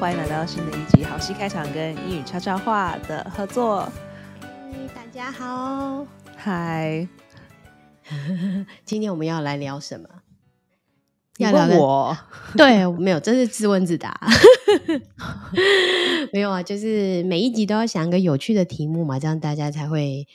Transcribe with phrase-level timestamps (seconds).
[0.00, 3.86] 欢迎来到新的一集好戏开场跟英语悄悄话的合作。
[4.94, 6.06] 大家好，
[6.38, 7.06] 嗨，
[8.86, 10.08] 今天我们要来聊什么？
[11.36, 12.16] 要聊我？
[12.56, 14.18] 对，没有，这是自问自答。
[16.32, 20.26] 没有啊，就是每一集都要想一个有趣的题目嘛，这样大家才会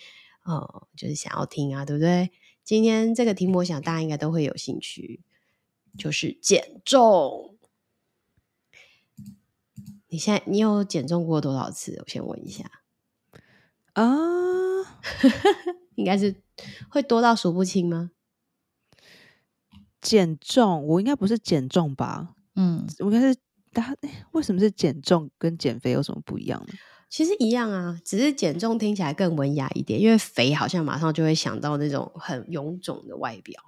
[0.43, 2.29] 哦，就是想要听啊，对不对？
[2.63, 5.21] 今天这个题目，我想大家应该都会有兴趣，
[5.97, 7.54] 就是减重。
[10.09, 11.95] 你现在你有减重过多少次？
[12.01, 12.63] 我先问一下
[13.93, 14.05] 啊，
[15.95, 16.35] 应该是
[16.89, 18.11] 会多到数不清吗？
[20.01, 22.35] 减重，我应该不是减重吧？
[22.55, 23.35] 嗯，我应该是
[23.73, 23.95] 他
[24.31, 25.29] 为什么是减重？
[25.37, 26.75] 跟减肥有什么不一样呢？
[27.09, 33.59] 其实一样啊，只是减重听起来更文雅一点，因为肥好像马上就会想到那种很臃肿的外表，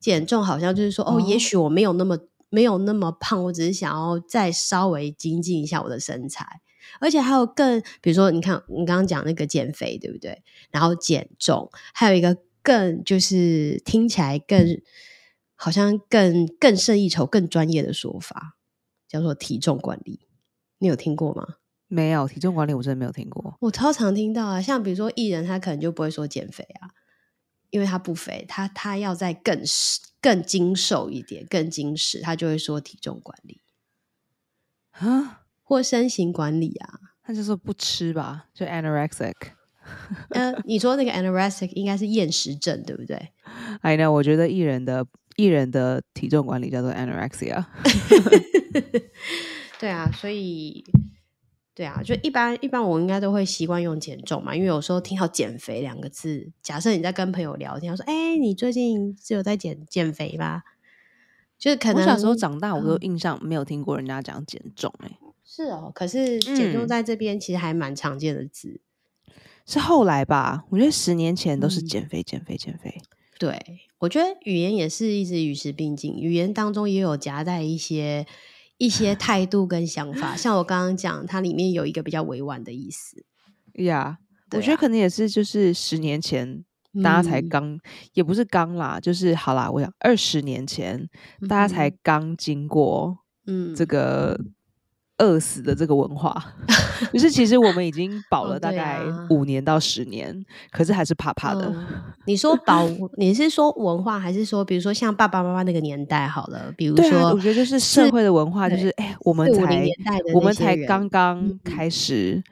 [0.00, 2.18] 减重好像就是说哦，也许我没有那么。
[2.48, 6.60] 没有那么胖，我只是想要再稍微精进一下我的身材，
[7.00, 10.42] 而且还有更，比如说，你看你刚刚讲那个减肥，对不对？
[10.70, 14.80] 然后减重，还有一个更就是听起来更
[15.54, 18.56] 好像更更胜一筹、更专业的说法，
[19.08, 20.20] 叫做体重管理。
[20.78, 21.56] 你有听过吗？
[21.88, 23.56] 没有，体重管理我真的没有听过。
[23.60, 26.90] 我超常听到啊，像比如说艺人，他可能就不会说减肥啊。
[27.76, 29.60] 因为他不肥，他他要再更
[30.22, 33.60] 更精瘦一点，更精实，他就会说体重管理
[34.92, 39.34] 啊，或身形管理啊，他就说不吃吧，就 anorexic。
[40.30, 43.28] 呃，你说那个 anorexic 应该是厌食症，对不对
[43.82, 47.62] ？？I know，我觉得艺人的艺人的体重管理叫做 anorexia。
[49.78, 50.82] 对啊，所以。
[51.76, 60.62] 对啊，就一般一般，我应该都会习惯用减重嘛，因为有时候听到减肥两个字，假设你在跟朋友聊天，说：“哎，你最近是有在减减肥吧？”
[61.60, 64.90] 就是可能小时候长大，我都印象没有听过人家讲减重。
[65.00, 68.80] 哎，是哦，可是减重在这边其实还蛮常见的字，
[69.66, 70.64] 是后来吧？
[70.70, 73.02] 我觉得十年前都是减肥、减肥、减肥。
[73.38, 73.60] 对，
[73.98, 78.26] 我觉得语言也是一直与时并进，语言当中也有夹带一些。
[78.78, 83.24] 一些 态度跟想法，像我刚刚讲，它里面有一个比较委婉的意思。
[83.84, 84.18] 呀，
[84.52, 86.64] 我觉得可能也是，就是十年前
[87.02, 87.78] 大家才刚，
[88.14, 91.08] 也不是刚啦，就是好啦，我想二十年前
[91.48, 94.40] 大家才刚经过，嗯，这个。
[95.18, 96.54] 饿死的这个文化，
[97.12, 99.00] 就是其实我们已经饱了大概
[99.30, 101.74] 五年到十年，可是还是怕怕的。
[102.26, 106.70] 你说饱，你是说文化，还是说比如说像爸爸妈妈那个年代好了？
[106.76, 109.88] 比如说，我觉得就是社会的文化，就是哎，我们才
[110.34, 112.42] 我们才刚刚开始，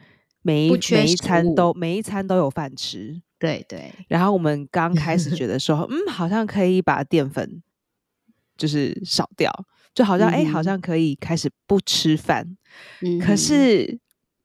[0.42, 3.92] 每一每一餐都每一餐都有饭吃，对对。
[4.08, 7.62] 然后我们刚开始 觉得说，嗯，好像可以把淀粉
[8.56, 9.52] 就是少掉。
[9.94, 12.56] 就好像哎，好像可以开始不吃饭，
[13.24, 14.00] 可是，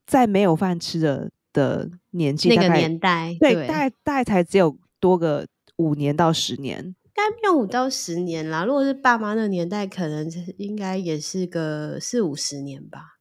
[0.05, 8.63] 在没有饭吃的的年纪，那个年代，对，大概大概才只有多个五年到十年，应该没有五到十年啦。
[8.63, 13.17] 如果是爸妈那个年代，可能应该也是个四五十年吧。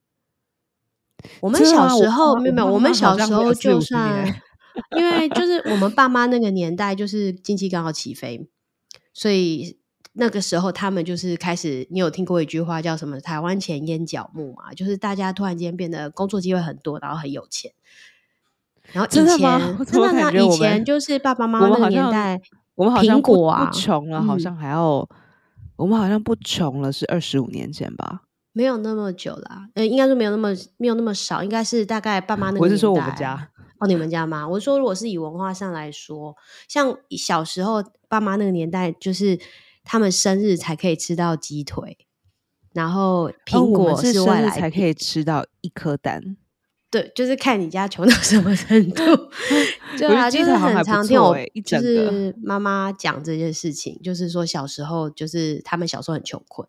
[1.40, 4.26] 我们小时候没有没有，我们小时候就算，
[4.98, 8.46] 因为就是我们爸妈那个年代，就是经济刚好起飞，
[9.14, 9.77] 所以。
[10.20, 11.86] 那个时候，他们就是开始。
[11.90, 14.74] 你有听过一句话叫什么“台湾前烟角木”嘛？
[14.74, 17.70] 就是大家突然间变得工作机会很多，然后很有钱。
[18.90, 20.32] 然后以前真的吗？
[20.32, 22.40] 以前就是爸爸妈妈那个年代，
[22.74, 23.36] 我们好像不
[23.72, 25.08] 穷了，好像还要
[25.76, 28.22] 我们好像不穷了，是二十五年前吧？
[28.52, 30.48] 没有那么久啦，呃，应该说没有那么
[30.78, 33.48] 没有那么少，应该是大概爸妈那个我是说我们家
[33.78, 34.48] 哦，你们家吗？
[34.48, 36.34] 我说如果是以文化上来说，
[36.66, 39.38] 像小时候爸妈那个年代，就是。
[39.90, 41.96] 他们生日才可以吃到鸡腿，
[42.74, 46.36] 然后苹果是外来才可以吃到一颗蛋。
[46.90, 49.02] 对，就是看你家穷到什么程度。
[49.96, 56.68] 对啊，就是很常听我就是妈妈讲这件事情，就是说小时候就是他们小时候很穷困，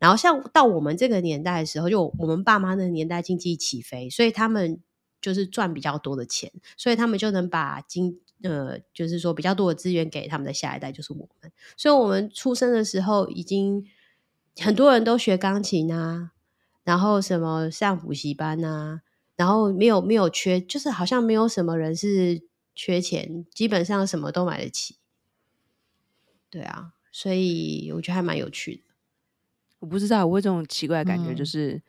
[0.00, 4.80] 然后像到我们这个年代的时候，就我们爸妈那个年代经济起飞，所以他们
[5.20, 8.18] 就是赚比较多的钱，所以他们就能把经。
[8.42, 11.52] 呃，就是说比较多的资源给他们的下一代，就是我们。
[11.76, 13.84] 所以，我们出生的时候，已经
[14.60, 16.32] 很多人都学钢琴啊，
[16.84, 19.02] 然后什么上补习班啊，
[19.36, 22.42] 然后没有没有缺，就是好像没有什么人是
[22.74, 24.96] 缺钱，基本上什么都买得起。
[26.50, 28.82] 对啊，所以我觉得还蛮有趣的。
[29.78, 31.82] 我不知道，我有这种奇怪的感觉，就是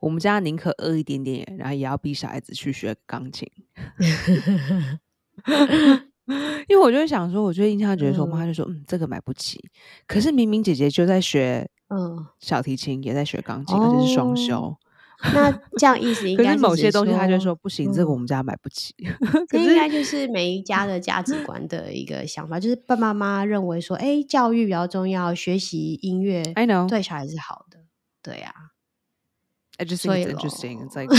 [0.00, 3.46] 我们家宁可饿一点点，然后也要逼小孩子去学钢琴。
[6.68, 9.60] 因为我就会想说，我就印象觉得说，我妈就说，嗯，这个买不起。
[10.06, 14.76] 可是明明姐姐就在学嗯，小提琴也在学钢琴，而且是双修。
[15.34, 18.94] 那这样意思 应该是某些东西，他就说不行，这个我们家买不起。
[19.48, 27.78] 这应该就是每一家的价值观的一个想法，就是爸爸妈妈认为说，哎，教育比较重要，学习音乐，I know，对小孩是好的，
[28.22, 28.52] 对呀。
[29.78, 31.16] I just think it's interesting， 在东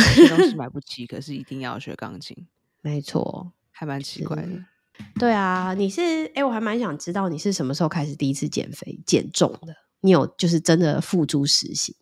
[0.47, 2.47] 西买不起，可是一定要学钢琴，
[2.81, 4.49] 没错，还蛮奇怪的。
[5.19, 9.75] 对啊，你是哎，我还蛮想知道你是什么时候开始第一次减肥减重的？
[9.99, 11.95] 你有就是真的付诸实行？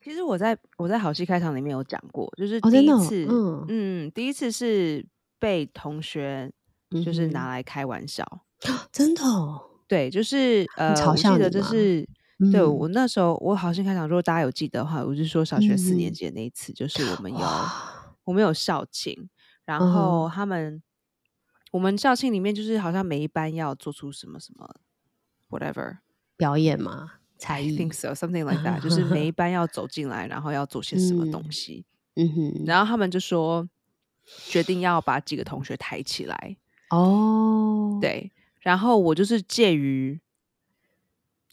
[0.00, 3.64] 其实我在我在好戏开场里面有讲过，就是第一次，嗯。
[3.68, 5.04] 嗯，第一次是
[5.38, 6.50] 被同学
[7.04, 7.48] 就是拿。
[7.50, 8.24] 来开玩笑，
[8.92, 12.08] 真的，哦，对，就是呃，我记得就是，
[12.52, 17.38] 对我那时候我好戏开场，如果大家有记得的话，我是说小学四年级的那一次，就是我们有
[18.24, 19.28] 我们有校庆，
[19.68, 20.82] 然后他们
[21.70, 24.66] 我们校庆里面就是好像每一班要做出什么什么
[25.50, 25.98] whatever
[26.36, 27.12] 表演嘛。
[27.36, 31.84] 才艺，think so something like that，就是每一班要走进来，然后要做些什么东西，
[32.16, 33.68] 嗯哼，然后他们就说
[34.48, 36.56] 决定要把几个同学抬起来，
[36.90, 40.18] 哦，对，然后我就是介于，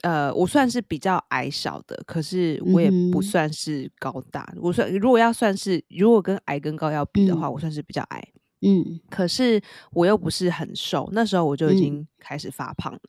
[0.02, 8.28] 呃，我算是比较矮小的，可是我也不算是高大，我算如果要算是如果跟矮跟高要比的话，我算是比较矮，
[8.62, 9.62] 嗯，可是
[9.92, 13.00] 我又不是很瘦，那时候我就已经开始发胖了。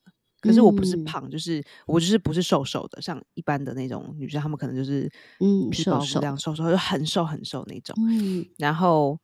[0.41, 5.11] 可是我不是胖，就是我就是不是瘦瘦的，像一般的那种女生，她们可能就是
[5.41, 7.97] 嗯瘦瘦这样瘦瘦，就很瘦很瘦那种。
[7.99, 9.19] 嗯，然后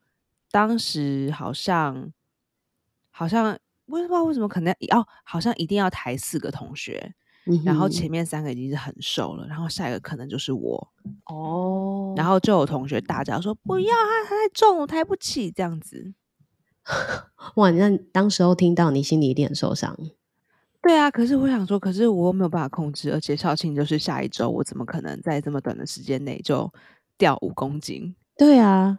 [0.50, 2.12] 当时好像
[3.10, 3.56] 好像
[3.86, 7.14] 我不知道为什么可能哦，好像一定要抬四个同学，
[7.64, 10.92] 然后前面三个已经是很瘦了，然后下一个可能就是我
[11.26, 16.14] 哦，然后就有同学大叫说不要，他太重，我抬不起这样子。
[17.56, 19.96] 哇，那当时候听到你心里一定很受伤。
[20.80, 26.68] 对啊，可是我想说，可是我没有办法控制，而且校庆就是下一周，我怎么可能在这么短的时间内就
[27.16, 28.16] 掉五公斤？
[28.36, 28.98] 对啊，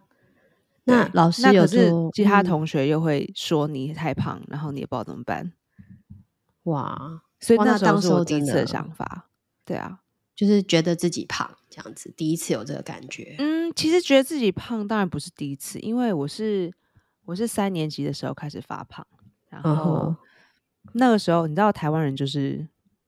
[0.86, 5.52] 那老师有是其他同学又会说你太胖，然后你也不知道怎么办。
[6.64, 9.30] 哇，所以那时候是我第一次的想法。
[9.66, 10.00] 对啊，
[10.36, 13.36] 就是觉得自己胖这样子，第一次有这个感觉。
[13.38, 16.74] 嗯，其实觉得自己胖当然不是第一次，因为我是
[17.26, 19.06] 我是三年级的时候开始发胖，
[19.50, 20.16] 然后。
[20.96, 22.68] 那个时候，你知道台湾人就是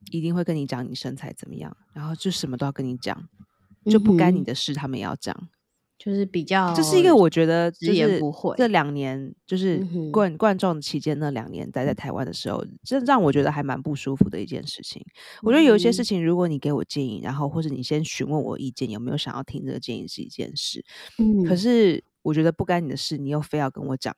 [0.10, 3.28] 一定会跟你讲你身材怎么样，然后就什么都要跟你讲，
[3.92, 5.36] 就不干你的事，他们也要讲，
[5.98, 8.22] 就是比较，这是一个我觉得就是
[8.58, 15.04] 这两年就是冠冠状期间那两年待在台湾的时候，这让我觉得还蛮不舒服的一件事情。
[15.42, 20.84] 我觉得有一些事情，如果你给我建议，然后或者你先询问我意见，有没有想要听这个建议是一件事，
[21.18, 22.04] 嗯，可是。
[22.26, 24.12] 我觉得不干你的事，你又非要跟我讲。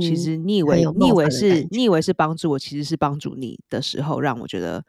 [0.00, 4.84] 其实你以为你以为是你以为是帮助我，其实是帮助你的时候，让我觉得，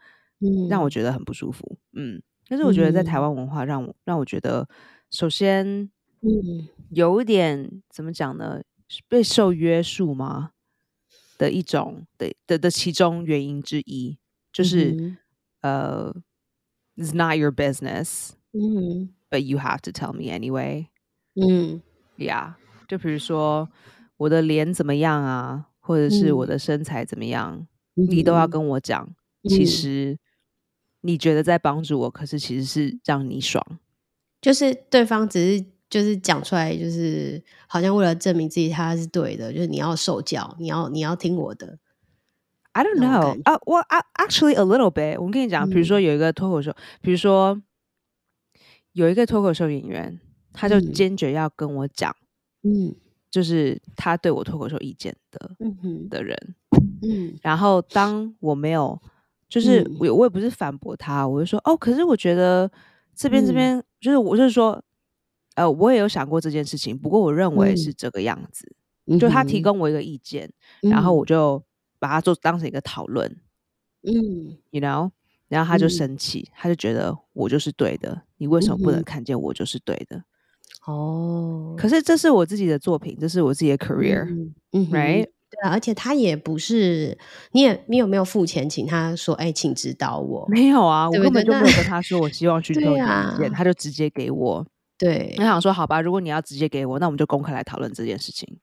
[0.70, 1.80] 让我觉得很不舒服。
[1.94, 4.70] 嗯，但是我觉得在台湾文化让我让我觉得，
[5.10, 5.90] 首先，
[6.22, 8.62] 嗯，有一点怎么讲呢？
[9.08, 10.52] 被受约束吗？
[11.38, 14.18] 的一种的的的其中原因之一，
[14.52, 15.18] 就是
[15.62, 16.12] 呃
[16.96, 20.88] ，It's not your business，嗯，But you have to tell me anyway，
[21.36, 21.82] 嗯。
[22.18, 23.70] 呀，就比如说
[24.18, 29.14] 我的脸怎么样啊，或者是我的身材怎么样，你都要跟我讲。
[29.44, 30.18] 其实
[31.02, 33.64] 你觉得在帮助我，可是其实是让你爽。
[34.42, 41.78] 就是对方只是就是讲出来，就是好像为了证明自己他是对的，就是你要受教，你要你要听我的。
[42.74, 45.20] I don't know 啊，我啊 actually a little bit。
[45.20, 47.62] 我跟你讲，比如说有一个脱口秀，比如说
[48.94, 50.20] 有一个脱口秀演员。
[50.60, 52.16] 他就坚决要跟我讲，
[52.64, 52.96] 嗯，
[53.30, 56.36] 就是他对我脱口秀意见的，嗯的人，
[57.04, 59.00] 嗯，然后当我没有，
[59.48, 62.72] 就是我我也不是反驳他，我就说哦，可是我觉得
[63.14, 64.84] 这边这边，就是我就是说，
[65.58, 68.76] 呃，我也有想过这件事情，不过我认为是这个样子，
[69.20, 70.48] 就他提供我一个意见，
[70.82, 71.64] 然后我就
[71.98, 73.28] 把它做当成一个讨论，
[74.04, 75.10] 嗯，you know，
[75.48, 80.24] 然后他就生气，他就觉得我就是对的，你为什么不能看见我就是对的？
[80.86, 84.26] 哦，可是这是我自己的作品，这是我自己的 career，
[84.74, 85.26] 嗯，Right？
[85.50, 87.18] 对啊，而且他也不是，
[87.54, 90.46] 你也你有没有付钱请他说，哎，请指导我？
[90.50, 93.02] 没有啊，我根本就没有跟他说，我希望去做意
[93.40, 94.64] 见，他就直接给我。
[94.98, 98.58] 对，我想说，好吧，如果你要直接给我，那我们就公开来讨论这件事情。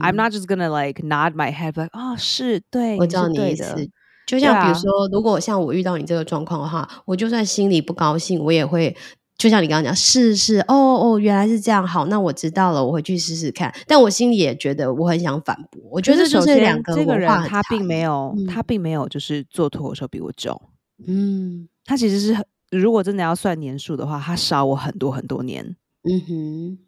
[0.00, 3.88] I'm not just gonna like nod my head，like 啊，是对，我知道你意思。
[4.26, 8.96] 就像比如说，如果像我遇到你这个状况的话，我就算心里不高兴，我也会。
[9.36, 13.74] 就像你刚刚讲，是是哦哦，原来是这样，好，那我知道了，我回去试试看。
[13.84, 15.82] 但我心里也觉得我很想反驳。
[15.90, 20.58] 我觉得就是两个这个人他并没有，他并没有就是做脱口秀比我久。
[21.04, 22.32] 嗯，他其实是
[22.70, 25.76] 如果真的要算年数的话，他少我很多很多年。
[26.02, 26.78] 嗯哼，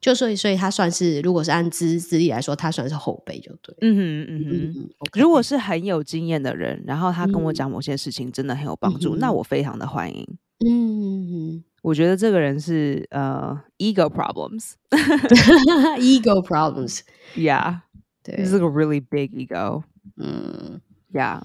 [0.00, 3.74] 就所以所以他算是，如果是按资资历来说，他算是后辈就对。
[3.80, 10.26] 嗯哼嗯哼，如果是很有经验的人，然后他跟我讲某些事情真的很有帮助，那我非常的欢迎。
[10.66, 14.56] 嗯哼，我觉得这个人是呃，ego problems，ego
[16.46, 17.80] problems，yeah，
[18.22, 19.82] 对，是个 really big ego。
[20.16, 20.80] 嗯
[21.12, 21.40] ，yeah，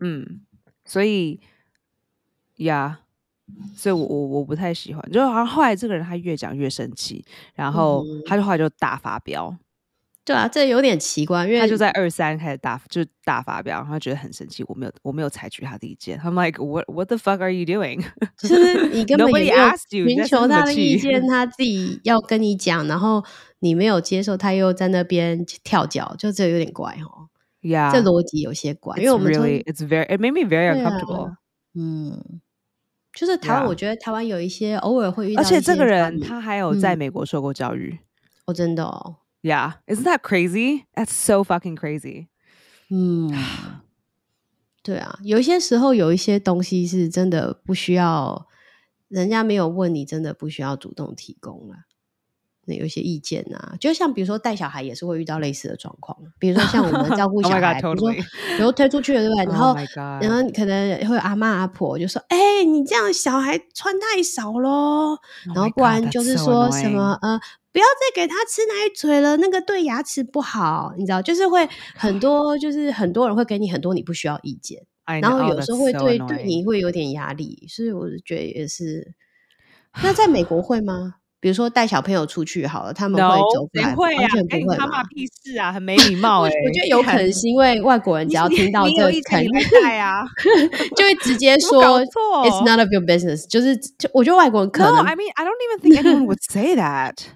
[0.00, 0.40] 嗯，
[0.84, 1.40] 所以
[2.56, 2.96] ，yeah。
[3.76, 7.24] 所以，我我我不太喜欢，就好像后来这个人他越讲越生气，
[7.54, 9.56] 然后他就后来就大发飙。
[10.24, 16.18] 对啊，这有点奇怪，因为他就在二三开始大就大发飙，然后觉得很生气，我没有我没有采取他的意见。
[16.20, 18.02] I'm like what what the fuck are you doing？
[18.38, 19.54] 就是你根本 没有
[19.86, 23.22] 寻求他的意见，他自己要跟你讲，然后
[23.58, 27.28] 你没有接受，他又在那边跳脚，就这有点怪哦。
[27.60, 31.34] Yeah，这逻辑有些怪，因为我们 really it's very it made me very uncomfortable。
[31.74, 32.40] 嗯。
[33.14, 37.98] 就是台湾，我觉得台湾有一些偶尔会遇到，而且这个人他还有在美国受过教育，
[38.46, 40.84] 哦，真的哦，Yeah，isn't that crazy?
[40.94, 42.26] That's so fucking crazy。
[42.90, 43.32] 嗯，
[44.82, 48.46] 对啊，有一些时候有一些东西是真的不需要，
[49.08, 51.76] 人家没有问你，真的不需要主动提供了。
[52.66, 59.44] 那有一些意见啊，就像比如说带小孩也是会遇到类似的状况，比如说像我们照顾 小孩，比如说比如推出去了对不对？
[59.44, 59.76] 然后
[60.20, 65.16] 然后可能会阿妈阿婆就说：“哎，你这样小孩穿太少喽。”
[65.54, 67.38] 然后不然就是说什么呃，
[67.72, 71.20] 不要再给他吃奶嘴了，那个对牙齿不好，你知道？
[71.20, 74.82] 就是会很多，就是很多人会给你很多你不需要意见，
[75.20, 79.14] 然后有时候会对对你会有点压力，所以我就觉得也是。
[80.02, 81.14] 那在美国会吗？
[81.44, 86.48] 比如说带小朋友出去好了，他们会走不会完全不会他妈屁事啊，很没礼貌哎！
[86.48, 90.24] 我觉得有可能是因为外国人只要听到这，肯定带啊，
[90.96, 93.46] 就会直接说 "It's none of your business"。
[93.46, 97.26] 就是就我觉得外国人可能，I mean I don't even think anyone would say that.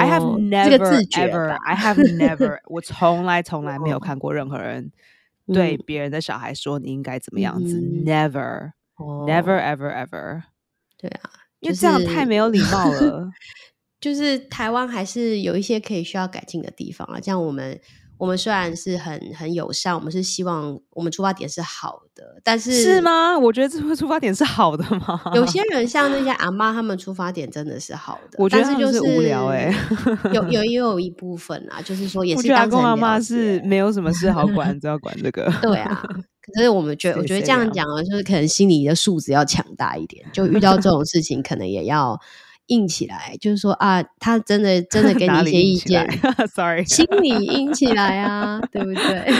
[0.00, 4.90] I have never ever, I have never，我从来从来没有看过任何人
[5.54, 10.42] 对别人的小孩说你应该怎么样子，Never, never, ever, ever。
[10.98, 11.30] 对啊。
[11.62, 13.30] 因为这样太没有礼貌 了，
[14.00, 17.20] 就是台湾还是有一些可以需要改进的地方啊。
[17.20, 17.80] 像我们，
[18.22, 23.36] 我们虽然是很很友善，我们是希望我们出发点是好的，但是是吗？
[23.36, 25.20] 我觉得这个出发点是好的吗？
[25.34, 29.74] 有些人像那些 阿妈，他们出发点真的是好的，我觉得就是无聊哎。
[30.32, 35.52] 有 有也有一部分啊，就是说也是阿公阿妈是没有什么事好管， 只要管这个。
[35.60, 36.00] 对啊。
[36.54, 42.16] 可是我们觉得，我觉得这样讲啊，就是可能心理的素质要强大一点，就遇到这种事情，可能也要
[42.72, 43.36] 硬起来。
[43.40, 46.08] 就是说啊，他真的真的给你 一些意见，
[46.54, 49.32] sorry，心里硬起来啊， 对不对？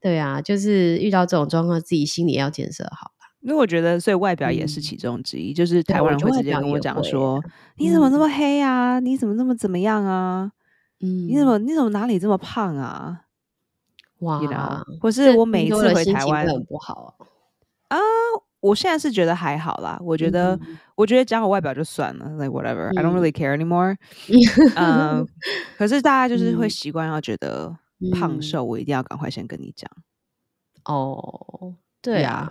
[0.00, 3.26] 对啊，就是遇到这种状况，自己心里要建设好吧。
[3.40, 5.52] 因为我觉得，所以外表也是其中之一。
[5.52, 7.42] 就是台湾人会直接跟我讲说
[7.78, 9.00] ：“你怎么那么黑啊？
[9.00, 10.52] 你怎么那么怎么样啊？
[11.00, 13.20] 嗯，你怎么你怎么哪里这么胖啊？”
[14.20, 14.40] 哇！
[15.00, 17.14] 或是我每一次回台湾很不好
[17.88, 17.98] 啊！
[18.60, 19.96] 我现在是觉得还好啦。
[20.02, 20.58] 我觉得，
[20.98, 23.96] 我觉得讲我外表就算了，like whatever，I don't really care anymore。
[24.74, 25.24] 嗯，
[25.76, 27.78] 可是大家就是会习惯要觉得
[28.12, 29.88] 胖瘦，我一定要赶快先跟你讲。
[30.84, 32.50] 哦，对啊，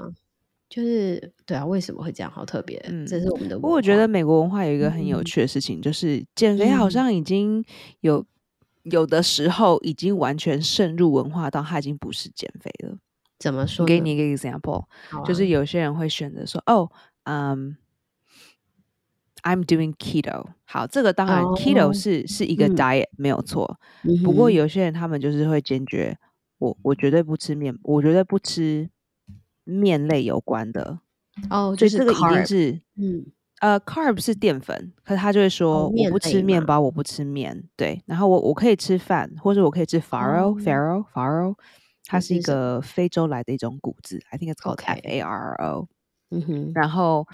[0.70, 2.32] 就是对啊，为什么会这样？
[2.32, 3.56] 好特别，这是我们的。
[3.60, 7.64] 不过我觉得美国文化有一个很有趣的事情，就是减肥好像已经
[8.00, 8.26] 有。
[8.90, 12.96] 有的时候已经完全渗入文化到它已经不是减肥了。
[13.38, 13.86] 怎么说？
[13.86, 14.86] 给你一个 example，
[15.26, 16.90] 就是有些人会选择说：“哦，
[17.26, 17.76] 嗯
[19.48, 23.80] ，I'm doing keto。”好，这个当然 keto 是是一个 diet 没有错。
[24.24, 26.18] 不过有些人他们就是会坚决，
[26.58, 28.90] 我我绝对不吃面，我绝对不吃
[29.64, 31.00] 面类有关的。
[31.50, 33.26] 哦，所以这个一定是嗯。
[33.60, 41.56] 呃，carb 是淀粉，可是他就会说我不吃面包，我不吃面，对，然后我我可以吃饭，或者我可以吃 faro，faro，faro，
[42.06, 45.88] 它是一个非洲来的一种谷子，I think it's called F A R O，
[46.30, 47.26] 嗯哼，然后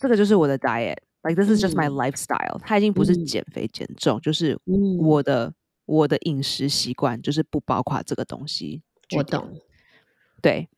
[0.00, 4.58] 这个就是我的 diet，like this is just my lifestyle，它已经不是减肥减重，就是
[4.98, 5.52] 我的
[5.86, 8.82] 我的饮食习惯就是不包括这个东西，
[9.16, 9.48] 我懂，
[10.40, 10.68] 对。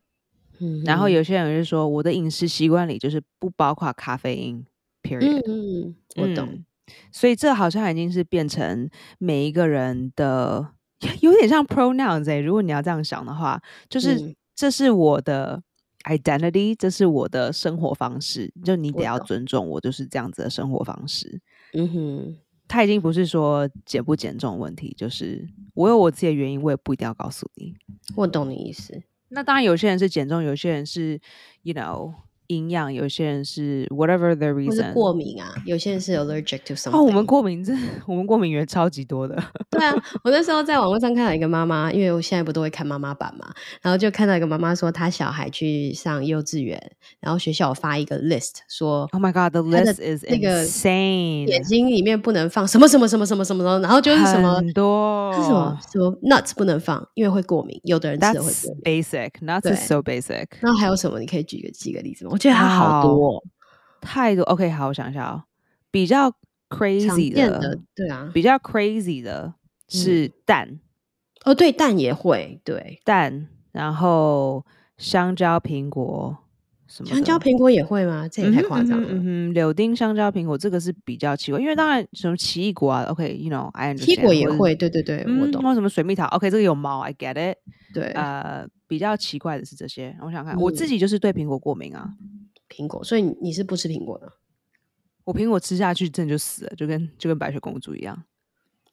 [0.58, 4.64] 嗯然后有些人就说，我的饮食习惯里就是不包括咖啡因。
[5.02, 5.42] Period。
[5.48, 6.64] 嗯，我懂。
[7.10, 8.88] 所以这好像已经是变成
[9.18, 10.72] 每一个人的，
[11.20, 12.38] 有点像 pronouns 哎。
[12.38, 15.60] 如果你要这样想的话，就是这是我的
[16.04, 18.52] identity，这是我的生活方式。
[18.64, 21.40] 就你得要尊重我，就是这样子的生活方式。
[21.74, 22.36] 嗯哼，
[22.68, 27.74] 他已经不是说减不减重问题，就是我有我自己的原因，我也不一定要告诉你。
[28.16, 29.02] 我懂你意思。
[29.28, 31.20] 那当然，有些人是减重，有些人是
[31.62, 32.12] ，you know。
[32.56, 36.96] 营养，有些人是 whatever the reason，过敏啊，有些人是 allergic to something。
[36.96, 37.72] 哦，我们过敏，这
[38.06, 39.34] 我们过敏源超级多的。
[39.70, 46.78] 对啊，我那时候在网络上看到一个妈妈，因为我现在不都会看妈妈版嘛，然后就看到一个妈妈说，她小孩去上幼稚园，
[47.20, 59.02] 然后学校发一个 list，说，Oh my God，the list is 那个 insane，眼睛里面不能放什么什么什么什么什么的，然后就是什么很多，是什么什么 nuts 不能放，因为会过敏，有的人吃了会过敏。
[59.02, 60.46] Basic，nuts is so basic。
[60.60, 61.18] 那还有什么？
[61.18, 62.30] 你可以举个几个例子吗？
[62.32, 63.44] 我觉得它好多，
[64.00, 64.42] 太多。
[64.44, 65.44] OK，好，我想一下哦，
[65.90, 66.32] 比较
[66.68, 69.54] crazy 的，对啊，比较 crazy 的
[69.88, 70.80] 是蛋。
[71.44, 74.64] 哦，对，蛋也会，对，蛋，然后
[74.96, 76.36] 香蕉、苹果
[76.86, 77.10] 什么？
[77.10, 78.28] 香蕉、苹果也会吗？
[78.28, 79.08] 这也太夸张了。
[79.10, 85.74] 嗯柳丁、香蕉、苹果，这个是比较奇怪，因为当然什么奇异果啊，OK，you know，I 奇异果也会，对对对，我懂。
[85.74, 87.58] 什么水蜜桃？OK，这个有毛，I get it。
[87.92, 90.14] 对，呃，比较奇怪的是这些。
[90.20, 92.14] 我想看，我自己就是对苹果过敏啊。
[92.68, 94.30] 苹果，所以你是不吃苹果的？
[95.24, 98.22] 我苹果吃下去，真的就死了，就跟就跟白雪公主一样，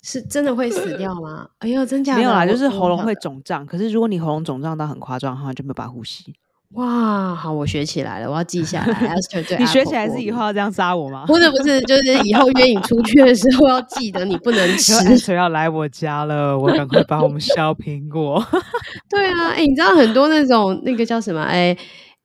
[0.02, 1.50] 是真的会死掉吗？
[1.58, 3.66] 哎呦，真假没有啦，就是喉咙会肿胀。
[3.66, 6.34] 可是如果你喉咙肿胀到很夸张的话，就没有办法呼吸。
[6.76, 9.16] 哇，好，我学起来了，我要记下来。
[9.58, 11.26] 你学起来是以后要这样杀我吗？
[11.26, 15.18] 不是不是，就是以后约你出去的时候要记得你不能 吃。
[15.18, 16.58] 谁要来我家了？
[16.58, 18.46] 我赶快帮我们削苹果。
[19.10, 21.42] 对啊，哎，你知道很多那种那个叫什么？
[21.42, 21.76] 哎。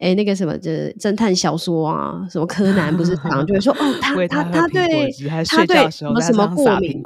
[0.00, 5.08] 哎，那个什么，就是侦探小说啊，什么柯南不是常就会说，哦，他他他对
[5.46, 7.00] 他对什么什么过敏，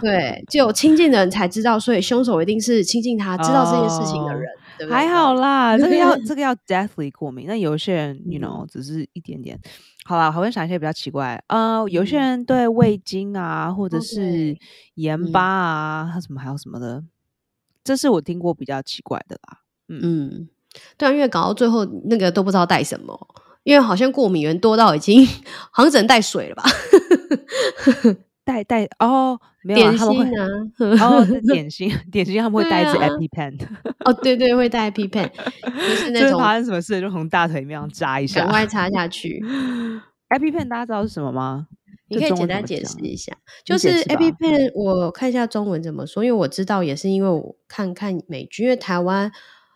[0.00, 4.48] 对，只有亲近的人才知道，所以凶手一定是亲近他，知道这件事情的人。
[4.90, 9.58] 还好啦，这个要 这个要 deathly 过敏，那有些人，you know，只是一点点。
[10.04, 14.56] 好啦，我会想一些比较奇怪，呃，有些人对味精啊，或者是
[14.94, 17.04] 盐巴啊，什么还有什么的，
[17.84, 19.58] 这是我听过比较奇怪的啦。
[19.88, 20.48] 嗯。
[20.96, 23.28] 对啊，因为搞到最后那个都不知道带什么，
[23.62, 25.22] 因为好像过敏源多到已经
[25.70, 26.64] 好像只能带水了吧？
[28.44, 33.58] 带带哦，没有他们会哦，点心点心他们会带一支 EpiPen
[34.04, 39.42] 哦，对对，会带 EpiPen，就是那种发生什么事就从大腿那样扎一下，赶快插下去。
[40.30, 41.66] EpiPen 大家知道是什么吗？
[42.08, 43.32] 你可以简单解释一下，
[43.64, 49.30] 就是 EpiPen，我看一下中文怎么说，因为我知道也是因为我看看美剧，因为台湾。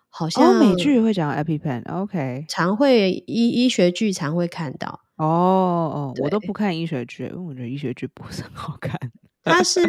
[0.08, 5.00] 好像美剧会讲 EpiPen，OK，常会医医学剧常会看到。
[5.16, 8.98] 哦哦，我都不看医学剧，因为我觉得医学剧不是很好看。
[9.44, 9.80] 它是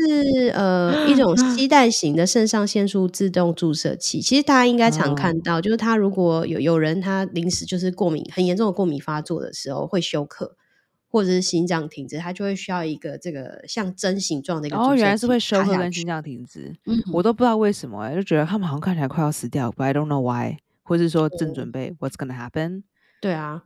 [0.53, 10.55] 呃一种吸带型的肾上腺素自动注射器，其实大家应该常看到，就是他如果有有人他临时就是过敏很严重的过敏发作的时候会休克。
[11.09, 14.77] 或者是心脏停止，他就会需要一个这个像针形状的一个。
[14.77, 16.75] 哦，原来是会休克跟心脏停止。
[16.85, 22.83] 嗯，我都不知道为什么哎，就觉得他们好像看起来快要死掉，but I don't know why，或是说正准备 What's gonna happen？
[23.21, 23.63] 对啊。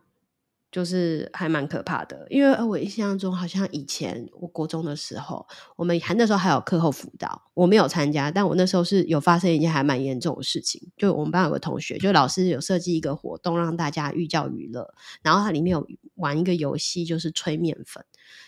[0.72, 18.02] 就是还蛮可怕的，因为我印象中好像以前我国中的时候，我们还那时候还有课后辅导，我没有参加，但我那时候是有发生一件还蛮严重的事情，就我们班有个同学，就老师有设计一个活动让大家寓教于乐，然后它里面有玩一个游戏，就是吹面粉，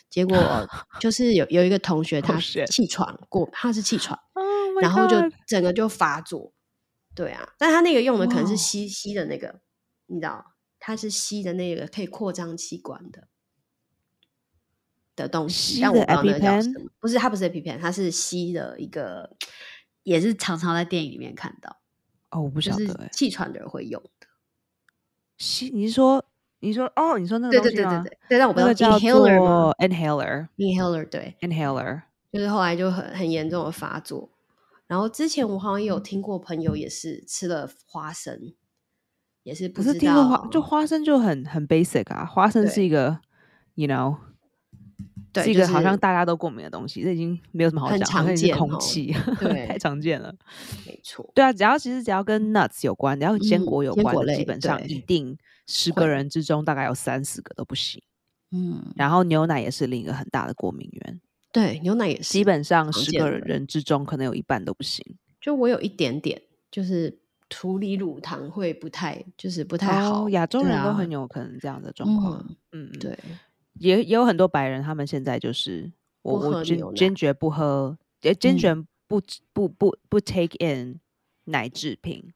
[0.10, 0.38] 结果
[1.02, 4.18] 就是有有一个同学他气喘过，他是气喘，
[4.82, 6.54] 然后就整个就发作，
[7.14, 9.60] 对啊，但他那个用的可能是吸吸的那个，
[10.08, 10.53] 你知道。
[10.86, 13.30] 它是吸的那个可以扩张器官的
[15.15, 16.89] 的东西，但我不知道那叫什么。
[17.00, 19.38] 不是，它不是 A P P，它是吸的一个，
[20.04, 21.80] 也是常常在电影里面看到。
[22.32, 24.28] 哦，我不晓得，气喘的人会用的。
[25.38, 25.69] 吸？
[25.69, 26.26] 你是说？
[26.60, 26.91] 你说？
[26.98, 27.62] 哦，你说那个？
[27.62, 28.17] 对对对对对。
[28.28, 29.30] 对，但我不知道叫做
[29.78, 32.02] inhaler，inhaler，对，inhaler，
[32.34, 34.30] 就是后来就很很严重的发作。
[34.88, 38.54] 然后之前我好像也有听过朋友也是吃了花生。
[39.44, 43.20] 也是不是听说花就花生就很很 basic 啊，花生是一个
[43.76, 44.16] you know，
[45.36, 50.34] 是一个好像大家都过敏的东西，这已经没有什么好讲，常见空气， 对，太常见了，
[50.88, 58.02] 没错，对啊，只要其实只要跟 nuts 有关，只要坚果有关的，基本上一定十个人之中大概有三四个都不行，
[58.52, 61.20] 嗯，然后牛奶也是另一个很大的过敏源，
[61.52, 65.06] 对，牛奶也是，基本上十个人之中可能有一半都不行，
[65.42, 67.23] 就我有一点点，就是。
[67.54, 70.28] 处理乳糖会不太，就是不太好。
[70.30, 72.44] 亚洲人都很有可能这样的状况。
[72.72, 73.16] 嗯，对，
[73.74, 75.92] 也也有很多白人，他们现在就是
[76.24, 78.74] 我我坚坚决不喝，也坚决
[79.08, 79.22] 不
[79.54, 81.00] 不不不 take in
[81.44, 82.34] 奶制品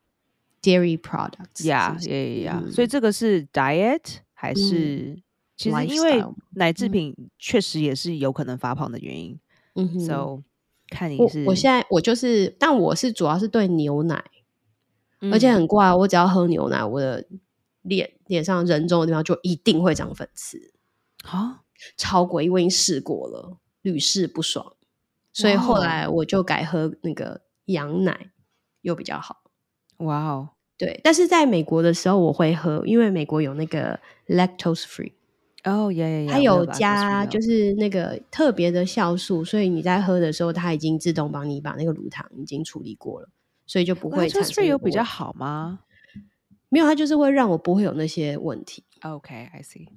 [0.62, 1.66] ，dairy products。
[1.66, 2.64] 呀呀呀！
[2.72, 5.20] 所以这个是 diet 还是？
[5.56, 9.40] 其实因为奶制品确实也是有可能发胖的原因。
[9.74, 10.44] 嗯哼，so
[10.88, 14.24] 看你是，我现在我就是，但我是主要是对牛奶。
[15.32, 17.26] 而且很怪，我只要喝牛奶，我的
[17.82, 20.74] 脸脸上人中的地方就一定会长粉刺
[21.24, 21.62] 啊，
[21.96, 24.74] 超诡异，我已经试过了，屡试不爽，
[25.34, 28.32] 所以后来我就改喝那个羊奶，
[28.82, 29.44] 又比较好。
[29.98, 35.14] 哇哦，对，但是在美国的时候我会喝，因为美国有那个 lactose free。
[35.64, 43.28] 哦，有有有，它有加就是那个特别的酵素，所以你在喝的时候，它已经自动帮你把那个乳糖已经处理过了，
[43.68, 44.66] 所以就不会产生。
[44.66, 45.82] 有比较好吗？
[46.70, 48.84] 没有，它就是会让我不会有那些问题。
[49.02, 49.88] OK，I see。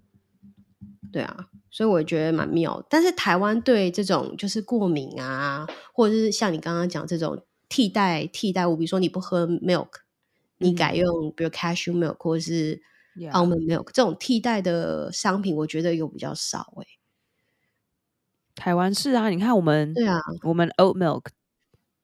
[1.10, 2.84] 对啊，所以我觉得蛮妙。
[2.90, 9.88] 但是台湾对这种就是过敏啊，或者是像你刚刚讲这种替代替代物，比如说你不喝 milk，
[10.58, 12.82] 你改用比如 cashew milk 或者是。
[13.32, 16.86] almond milk 这种替代的商品，我觉得有比较少哎。
[18.54, 21.24] 台湾是啊，你看我们对啊，我们 oat milk，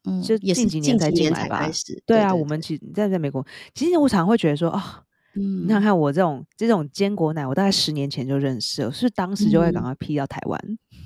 [0.06, 1.68] 嗯，就近几年才进来吧。
[2.06, 5.02] 对啊，我们其实在在美国，其实我常会觉得说啊，
[5.34, 10.60] 你看看我这种这种坚果奶，我大概十年前就认识了，是当时就会赶快批到台湾，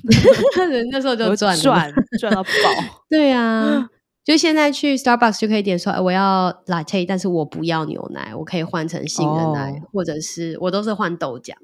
[0.92, 2.50] 那时候就赚赚 赚到爆。
[3.10, 3.88] 对啊。
[4.22, 11.54] 就现在去 Starbucks 就可以点说，我要 latte，但是我不要牛奶，我可以换成杏仁奶，或者是我都是换豆浆。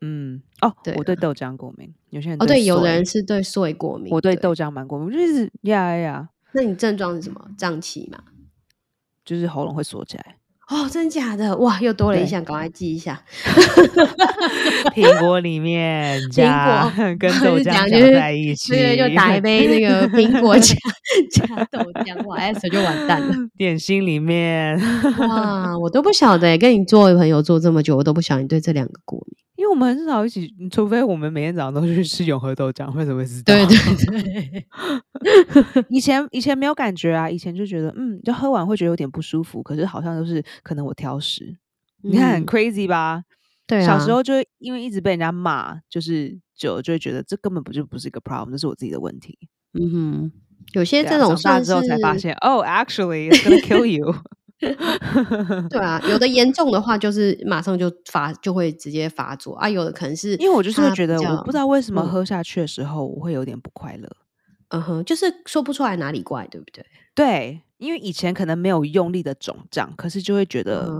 [0.00, 6.28] 嗯，哦，对，我对豆浆过敏，有些人哦，对，有的人是对 soy 过敏，我对豆浆蛮过敏，就是呀呀。
[6.56, 7.40] 那你症状是什么？
[7.58, 8.18] 胀气嘛？
[9.24, 10.36] 就是喉咙会锁起来。
[10.68, 13.22] 哦，真假的哇，又多了一项，赶快记一下。
[14.94, 16.90] 苹果里面加
[17.20, 20.74] 跟豆浆搅在一起，对，就打一杯那个 苹果加
[21.30, 23.34] 加豆浆，哇，S 就完蛋了。
[23.56, 24.76] 点心里面，
[25.28, 29.36] 哇，我都不晓得，跟你做朋友做这么久，我都不晓得你对这两个过敏。
[29.66, 33.52] 因为我们很少一起，除非我们每天早上都去吃永和豆浆，为什么会知道？
[33.52, 33.76] 对对
[34.06, 34.66] 对，
[35.90, 41.56] 以前以前没有感觉啊，以前就觉得嗯，就喝完会觉得有点不舒服，可是好像都是可能我挑食，
[42.02, 43.24] 你看很 crazy 吧？
[43.66, 49.36] 对，小时候就因为一直被人家骂，就是就就会觉得这根本不就不是一个 problem，这是我自己的问题。
[49.72, 50.32] 嗯哼，
[50.74, 54.14] 有些这种长大之后才发现，哦，actually it's gonna kill you。
[55.68, 59.68] 对啊，有的严重的话就是马上就发，就会直接发作啊。
[59.68, 64.08] 有的可能是因为我就是会觉得，我不知道为什么喝下去的时候我会有点不快乐。
[64.68, 66.84] 嗯哼，就是说不出来哪里怪，对不对？
[67.14, 70.90] 对，因为以前可能没有用力的肿胀，可是就会觉得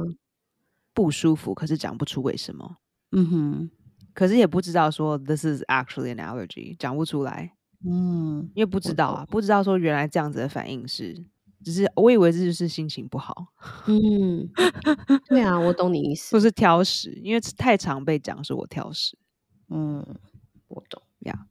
[0.95, 2.77] 不舒服，可是讲不出为什么。
[3.13, 3.71] 嗯哼，
[4.15, 7.55] 可是也不知道说 this is actually an allergy，讲不出来。
[7.85, 11.25] 嗯，因为不知道啊，不知道说原来这样子的反应是。
[11.65, 13.47] 只是我以为这就是心情不好，
[13.87, 14.49] 嗯，
[15.29, 19.17] 对啊，我懂你意思，不是挑食，因为太常被讲是我挑食，
[19.71, 20.05] 嗯，
[20.69, 21.47] 我懂呀，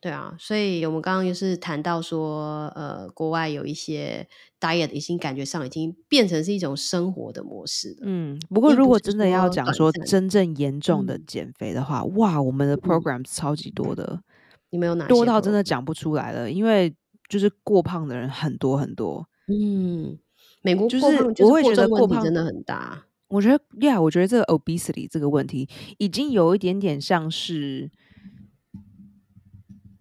[0.00, 4.26] 对啊，所以我们刚刚就是谈到说，呃，国外有一些
[4.60, 14.20] diet 已经感觉上已经变成是一种生活的模式了，嗯，不过如果真的要讲说真正严重的减肥的话，哇，我们的 program 超级多的，
[14.70, 16.94] 你们有哪多到真的讲不出来了，因为
[17.34, 19.28] 就是过胖的人很多很多。
[19.48, 20.16] 嗯，
[20.62, 21.04] 美国就是
[21.42, 23.04] 我会觉得过胖真的很大。
[23.26, 25.68] 我觉得，Yeah，我觉得这个 obesity 这个问题
[25.98, 27.90] 已经有一点点像是，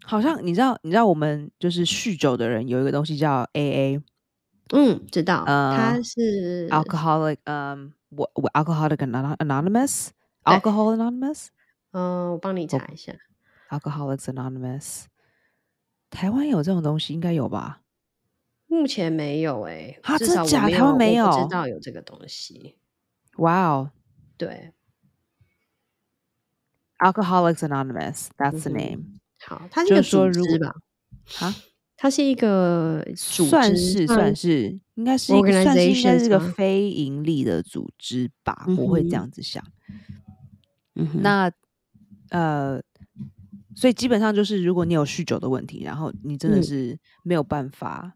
[0.06, 4.00] 好像你知道，你知道我们就是酗酒的人有一个东西叫 AA，
[4.70, 11.48] 嗯，知道，呃，它是 alcoholic，嗯，我我 alcoholic anonymous，alcohol anonymous，
[11.94, 13.14] 嗯，我帮你查一下
[13.72, 15.06] ，alcoholics anonymous，
[16.14, 17.82] 台湾有这种东西应该有吧？
[18.68, 20.70] 目前没有哎，真的假？
[20.70, 22.78] 他们没有知道有这个东西。
[23.38, 23.92] 哇哦，
[24.38, 24.72] 对
[27.00, 29.20] ，Alcoholics Anonymous，that's the name。
[29.40, 30.76] 好，它是一个组织吧？
[31.40, 31.56] 啊，
[31.98, 38.66] 它是一个算是算是应该是一个算是应该是个非盈利的组织吧？
[38.78, 39.64] 我会这样子想。
[40.96, 41.52] 嗯，那
[42.30, 42.82] 呃，
[43.76, 48.14] 所以基本上就是，如果你有酗酒的问题，然后你真的是没有办法。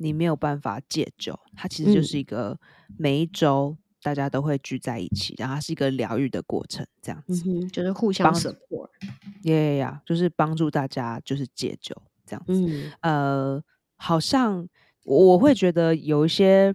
[0.00, 2.56] 你没有办法戒酒，它其实就是一个
[2.96, 8.88] 每一周大家都会聚在一起，然后它是一个疗愈的过程，这样子，就是互相 support，
[9.42, 12.92] 呀呀，就是帮助大家就是戒酒这样子。
[13.00, 13.60] 呃，
[13.96, 14.68] 好像
[15.02, 16.72] 我会觉得有一些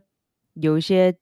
[0.55, 1.15] 有一些。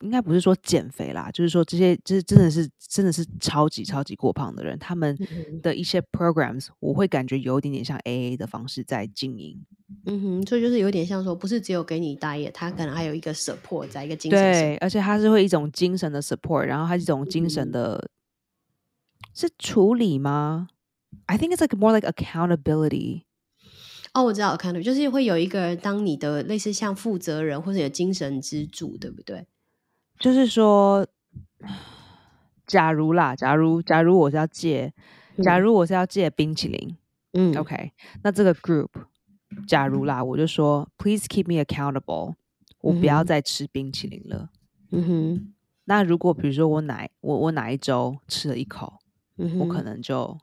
[0.00, 5.16] 应该不是说减肥啦，就是说这些，就是真的是真的是超级超级过胖的人，他们
[5.62, 9.58] 的一些 programs，我会感觉有一点点像 AA 的方式在经营。
[10.04, 14.38] 嗯哼，所以就是有点像说，不是只有给你大业，他可能还有一个 support，在一个精神。
[14.38, 18.10] 对，而且他是会一种精神的 support，然后它是一种精神的，
[19.32, 20.68] 是处理吗
[21.26, 23.22] ？I think it's like more like accountability。
[24.12, 29.46] 哦，我知道 accountability 就是会有一个人当你的类似像负责人或者有精神支柱，对不对？
[30.18, 31.06] 就是说，
[32.66, 34.92] 假如啦，假如假如我是要借，
[35.42, 36.96] 假如我是要借冰淇淋，
[37.32, 38.88] 嗯，OK，那这个 group，
[39.66, 42.34] 假如啦，我就说，Please keep me accountable，
[42.80, 44.50] 我不要再吃冰淇淋了。
[44.90, 48.94] 嗯哼，那如果比如说我哪我我哪一周吃了一口，
[49.58, 50.38] 我可能就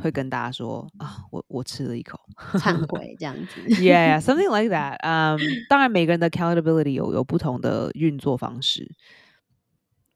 [0.00, 2.18] 会跟大家说啊，我我吃了一口，
[2.54, 3.60] 忏悔这样子。
[3.82, 4.96] Yeah，something like that。
[5.00, 8.90] 嗯，当然每个人的 accountability 有有不同的运作方式。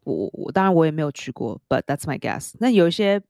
[0.05, 2.55] 我我当然我也没有去过，but that's my guess。
[2.59, 3.23] 那有一些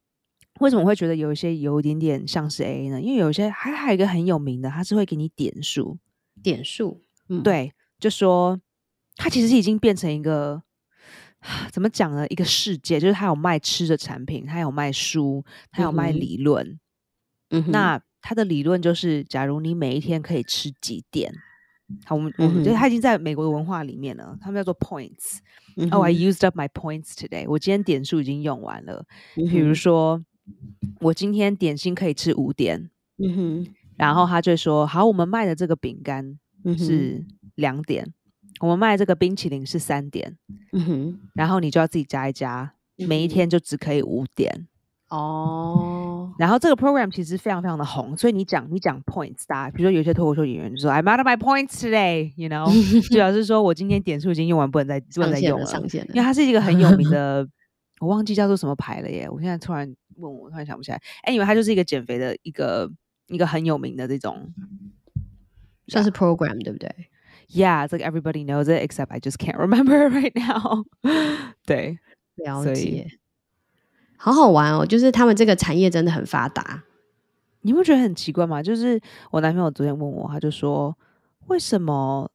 [0.60, 3.00] 为什么会觉得有一些有一点点像是 A 呢？
[3.00, 5.98] 因为有一些还还有一个很有名的，他是会给你点数，
[6.42, 8.58] 点数，嗯，对，就说
[9.16, 10.62] 他其实已经变成一个
[11.72, 12.26] 怎么讲呢？
[12.28, 16.78] 一个世界，就是他有卖吃的产品，他有卖书，他有卖理论。
[17.50, 21.32] 嗯，那他的理论就是，假如你每一天可以吃几点。
[22.06, 24.38] 好，我们我们觉得他已经在美国的文化里面了。
[24.40, 25.40] 他们叫做 points。
[25.90, 27.44] Oh, I used up my points today。
[27.46, 29.04] 我今天点数已经用完了。
[29.34, 30.24] 比如说，
[31.00, 32.90] 我今天点心可以吃五点。
[33.18, 33.74] 嗯哼。
[33.96, 36.38] 然后他就说：“好，我们卖的这个饼干
[36.78, 37.22] 是
[37.56, 38.14] 两点，
[38.62, 40.38] 我们卖这个冰淇淋是三点。
[40.72, 41.20] 嗯哼。
[41.34, 44.68] 然后你就要自己加一加，每一天就只可以五点。
[45.08, 52.66] 哦，然后这个 program 其实非常非常的红，所以你讲你讲 points，大家比如说有些脱口秀演员就说 I'm out of my points today，you know，
[53.10, 55.70] 就表示说我今天点数已经用完，不能再不能再用了。
[55.90, 57.46] 因为它是一个很有名的，
[58.00, 60.98] 我忘记叫做什么牌了耶，我现在突然问我，突然想不起来。
[61.24, 62.90] 哎，因为它就是一个减肥的一个
[63.26, 64.50] 一个很有名的这种，
[65.88, 66.90] 算是 program 对不对
[67.54, 70.84] like everybody knows it except I just can't remember right now。
[71.66, 71.98] 对，
[72.36, 73.18] 了解。
[74.16, 74.86] 好好玩哦！
[74.86, 76.84] 就是他们这个产业真的很发达，
[77.62, 78.62] 你不觉得很奇怪吗？
[78.62, 80.96] 就是我男朋友昨天问我，他就说
[81.48, 82.30] ：“为什么？”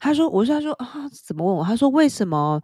[0.00, 2.62] 他说：“我说他说啊，怎么问我？”他说：“为什么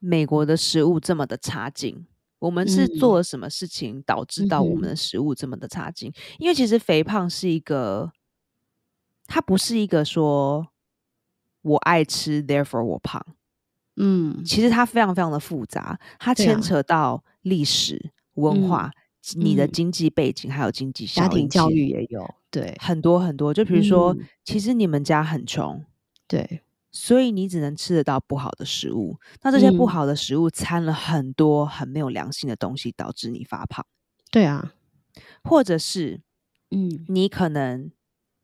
[0.00, 2.04] 美国的食物这么的差劲？
[2.40, 6.12] 我们是做了什么事情导致到我们的食物这么的差劲？
[6.38, 8.12] 因为其实肥胖是一个，
[9.26, 10.68] 它不是一个说
[11.62, 13.24] 我爱吃，therefore 我胖。”
[13.96, 18.90] 嗯，其实它非常非常的复杂，它牵扯到历史文化、
[19.36, 23.54] 你的经济背景，还有经济家庭教育也有，对，很多很多。
[23.54, 25.84] 就比如说，其实你们家很穷，
[26.26, 29.16] 对，所以你只能吃得到不好的食物。
[29.42, 33.86] 那这些不好的食物掺了很多很没有良心的东西，导致你发胖。
[34.32, 34.74] 对啊，
[35.44, 36.20] 或者是，
[36.72, 37.92] 嗯，你可能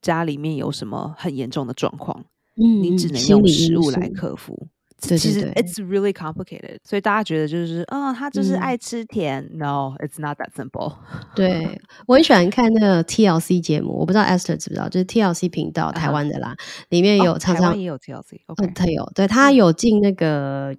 [0.01, 2.25] 家里面有什么很严重的状况，
[2.57, 4.69] 嗯，你只能用食物来克服。
[5.03, 9.43] 其实 it's really complicated，所以大家觉得就是，哦，他就是爱吃甜。
[9.55, 10.95] No，it's not that simple。
[11.35, 16.55] 对我很喜欢看那个 TLC 节目，我不知道 Esther 知不知道，就是 TLC 频道台湾的啦，
[16.91, 20.77] 里面有常常也有 TLC，OK，他有，对他有进那个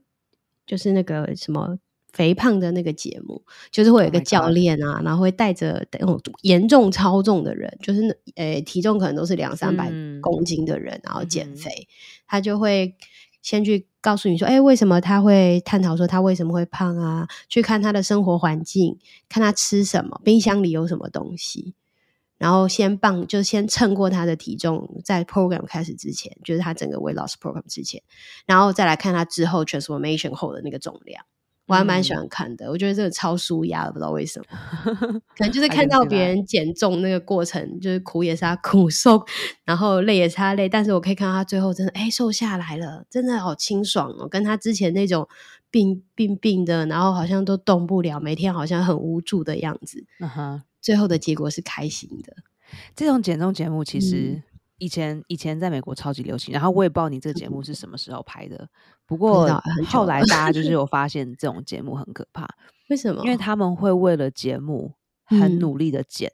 [0.67, 1.75] 就是那个什么
[2.13, 11.87] 肥胖的那个节目，就是会有一个教练啊，然后会带着那种严重超重的人，就是呃体重可能都是两三百公斤的人，然后减肥，
[12.27, 12.95] 他就会。
[13.43, 17.27] 先去告诉你说，哎，为什么他会探讨说他为什么会胖啊？
[17.49, 21.73] 去看他的生活环境，看他吃什么，冰箱里有什么东西，
[22.37, 28.03] 然后先磅，就先称过他的体重，在 program 开始之前，就是他整个 weight loss program 之前，
[28.45, 31.25] 然后再来看他之后 transformation 后的那个重量。
[31.67, 34.45] 我还蛮喜欢看的，我觉得这个超舒压的，不知道为什么，
[35.37, 39.23] 可能就 是看到别人减重那个过程，就是苦也是他苦，受
[39.63, 45.29] 然后累也是他累，但是我可以看到他最后真的哎瘦下来了，真的好清爽哦，跟他之前那种
[45.69, 50.03] 病病病的，然后好像都动不了，每天好像很无助的样子，
[50.81, 52.35] 最后的结果是开心的。
[52.95, 54.41] 这种减重节目其实。
[54.81, 58.67] 以前以前在美国超级流行，然后我也不知道你这个节目是什么时候拍的。
[59.05, 59.47] 不过
[59.85, 62.47] 后来大家就是有 发现这种节目很可怕。
[62.89, 63.23] 为什么？
[63.23, 66.31] 因为他们会为了节目很努力的减，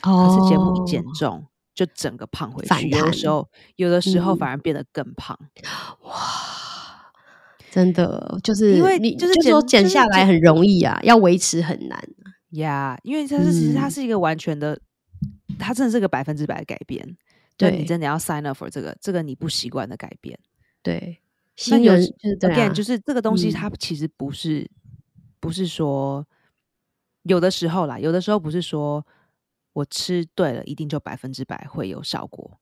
[0.00, 2.88] 可是节目一减重就整个胖回去。
[2.88, 5.38] 有的时候有的时候反而变得更胖。
[6.04, 6.14] 哇，
[7.70, 12.02] 真的就是因为你就是说减下来很容易啊，要维持很难。
[12.52, 14.80] 呀，因为它是其实它是一个完全的，
[15.58, 17.18] 它真的是个百分之百的改变。
[17.68, 20.38] 对你真的要 sign up for 这个，这个你不习惯的改变。
[20.82, 21.20] 对，
[21.68, 24.70] 那有 again 就是这个东西，它其实不是
[25.38, 26.26] 不是说
[27.24, 29.06] 有的时候啦，有的时候不是说
[29.74, 32.58] 我吃对了，一定就百分之百会有效果。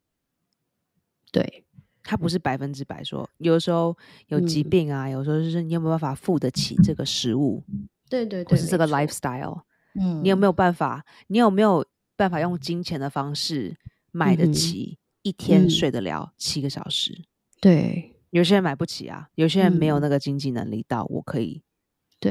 [1.30, 1.64] 对，
[2.02, 7.62] 它不是百分之百说，有的时候有疾病啊，有时候就是你有没有办法付得起这个食物？
[8.08, 9.62] 对对对，或是这个 lifestyle，
[9.94, 11.04] 嗯，你有没有办法？
[11.28, 13.76] 你有没有办法用金钱的方式？
[14.11, 17.25] 买得起一天睡得了七个小时。
[17.61, 21.62] 对，有些人买不起啊，有些人没有那个经济能力到我可以，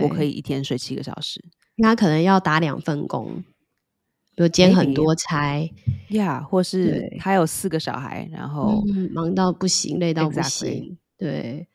[0.01, 1.43] 我可以一天睡七个小时。
[1.75, 3.43] 那可能要打两份工，
[4.35, 5.69] 比如兼很多差
[6.09, 10.97] 呀，或是他有四个小孩，然后忙到不行，累到不行。
[11.17, 11.67] 对，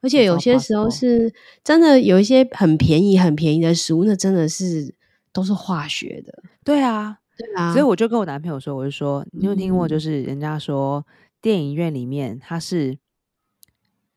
[0.00, 1.32] 而且有些时候是
[1.64, 4.94] 真的有一些很便宜、很便宜的食物，那真的是
[5.32, 6.42] 都是化学的。
[6.62, 7.72] 对啊，对啊。
[7.72, 11.06] 所以我就跟我男朋友说，我就说，你有听过就是人家说
[11.40, 12.98] 电影院里面它是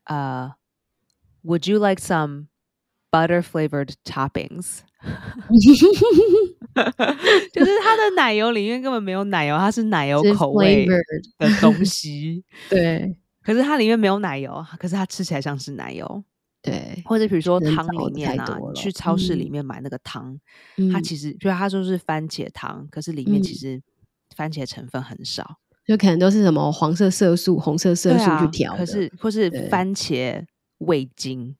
[0.05, 0.51] 呃
[1.45, 2.47] ，Would you like some
[3.09, 4.79] butter flavored toppings？
[7.53, 10.87] 就是它的奶油里面根本没有奶油，它是奶油口味
[11.37, 12.43] 的东西。
[12.69, 16.23] 对，可是它里面没有奶油，可是它吃起来像是奶油。
[16.61, 20.39] 对，或者比如说汤里面啊，去超市里面买那个汤，
[20.91, 23.81] 它其实就它就是番茄汤，可是里面其实
[24.35, 30.45] 番茄成分很少，就可能都是什么黄色色素、红色色素去调，可是或是番茄
[30.79, 31.55] 味精。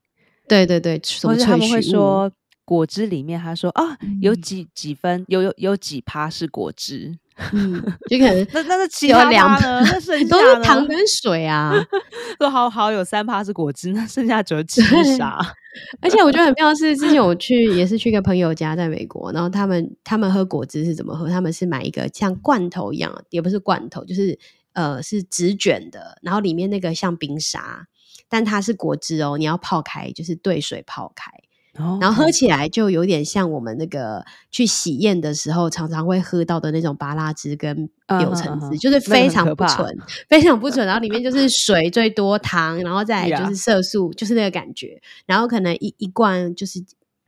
[0.48, 2.32] 对对对，或者他们会说。
[2.64, 7.18] 果汁里面，他说啊，有几几分，有有有几趴是果汁，
[7.54, 11.74] 嗯，就可能 那那是其他两呢，那剩下 都是糖跟水啊，
[12.40, 15.40] 说好好有三趴是果汁，那剩下九七是啥？
[16.02, 21.30] 而且我觉得很妙的是，之前我去也是去一个朋友家，在美国，然后他们他们喝果汁是怎么喝？
[21.30, 24.38] 他们是买一个像罐头一样，也不是罐头，就是
[24.74, 27.88] 呃是纸卷的，然后里面那个像冰沙，
[28.28, 31.32] 但它是果汁哦，你要泡开，就是兑水泡开。
[31.74, 40.86] 然后喝起来就有点像我们那个去喜宴的时候常常会喝到的那种巴拉汁跟柳橙汁，就是非常不纯，非常不纯。
[40.86, 45.02] 然后里面就是水最多糖，然后再就是色素，就是那个感觉。
[45.26, 46.84] 然后可能一一罐就是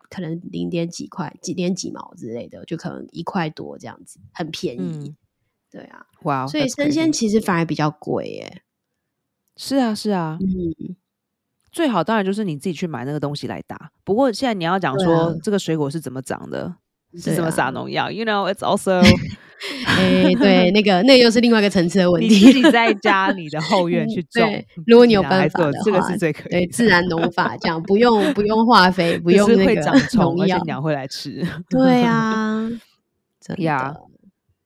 [0.09, 5.15] 可能零点几块、几点几毛之类的，就可能一块多这样子，很便宜。
[5.71, 6.45] 对啊，哇！
[6.45, 8.61] 所以生鲜其实反而比较贵耶。
[9.55, 10.95] 是啊，是啊，嗯。
[11.73, 13.89] 最好当然就是你自己去买那个东西来打。
[14.05, 16.73] 不过现在你要讲说这个水果是怎么长的，
[17.15, 19.01] 是怎么撒农药？You know, it's also，
[19.85, 22.27] 哎，对，那个那又是另外一个层次的问题。
[22.27, 26.51] 你自己在家你的后院去种，如果你有办法的话这个是最可以。
[26.51, 29.81] 对，自然农法这样，不用不用化肥， 不用那个
[30.13, 31.45] 农药，鸟会来吃。
[31.69, 32.69] 对啊，
[33.57, 33.95] 呀。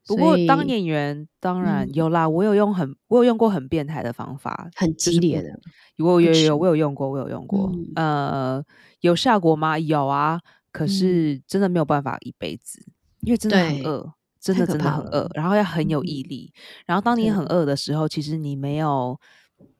[0.07, 5.49] 不过当演员当然有啦，我有用很我有用过很变态的方法，很激烈的。
[5.97, 7.71] 我有有我有用过，我有用过。
[7.95, 8.63] 呃，
[9.01, 9.77] 有效果吗？
[9.77, 10.39] 有啊。
[10.71, 12.79] 可是真的没有办法一辈子，
[13.21, 16.53] 因为真的很饿，真的真的很饿，然后要很有毅力。
[16.85, 19.19] 然后当你很饿的时候，其实你没有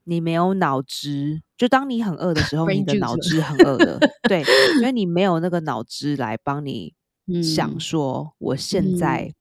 [0.06, 1.42] 你没有脑汁。
[1.56, 4.44] 就当你很饿的时 候，你的脑汁很饿的，对，
[4.80, 6.96] 所以你没有那个脑汁来帮你
[7.44, 9.32] 想说我现在。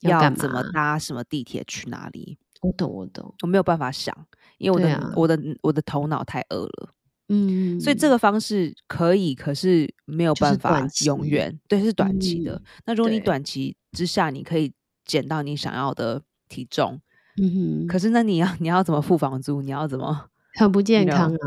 [0.00, 2.38] 要怎么搭什么地铁去哪里？
[2.62, 4.14] 我懂，我懂，我没有办法想，
[4.58, 6.90] 因为我的我的我的头脑太饿了。
[7.32, 11.58] 嗯，所以这个方式可以，可是没有办法永远。
[11.68, 12.60] 对，是短期的。
[12.84, 14.72] 那如果你短期之下你可以
[15.04, 17.00] 减到你想要的体重，
[17.40, 19.62] 嗯哼，可是那你要你要怎么付房租？
[19.62, 21.38] 你要怎么 很不健康啊？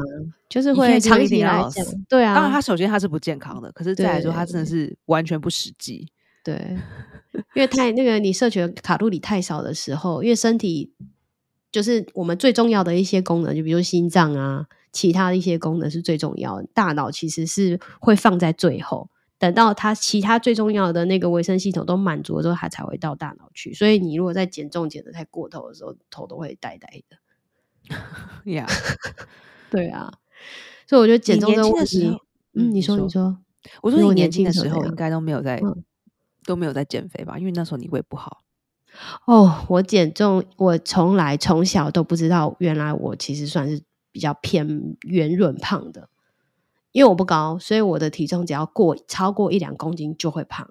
[0.50, 2.34] 就是会长期来讲，对啊。
[2.34, 6.08] 当然，它首先它是不健康的，可是再来说，它真的是完全不实际。
[6.44, 6.78] 对。
[7.56, 10.93] 因为太那个，你摄取的卡路里太少的时候，因为身体
[11.72, 16.67] 就是我们最重要的一些功能，就比如心脏啊，其他的一些功能是最重要的。
[16.74, 23.74] 大脑其实是会放在最后，等到它其他最重要的那个维生系统都满足了之后，它才会到大脑去。
[23.74, 27.17] 所以你如果在减重减的太过头的时候，头都会呆呆的。
[28.52, 28.67] 呀，
[29.72, 30.13] 对啊，
[30.88, 32.15] 所以我觉得减重的问题，
[32.54, 33.39] 嗯，你说你说，
[33.82, 35.60] 我说你年轻的时候应该都没有在。
[36.45, 37.38] 都没有在减肥吧？
[37.39, 38.43] 因为那时候你胃不好。
[39.25, 46.09] 哦，我减重，我从来从小都不知道，原来我其实算是比较偏圆润胖的。
[46.91, 50.70] 因为我不高，所以我的体重只要过超过一两公斤就会胖。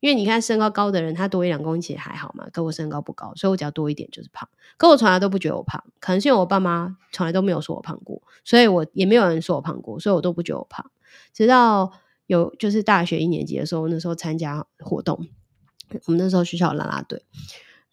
[0.00, 2.48] 因为你看身高高的人，他多一两公斤其实还好嘛。
[2.52, 4.48] 可我身高不高，所以我只要多一点就是胖。
[4.76, 10.90] 可我从来都不觉得我胖，可能是因为我爸妈从来都没有说我胖过，所以我也没有人说我胖过，所以我都不觉得我胖，
[11.32, 11.92] 直到。
[12.26, 15.26] 有就是大学一年级的时候，那时候参加活动，
[16.06, 17.22] 我们那时候学校啦啦队，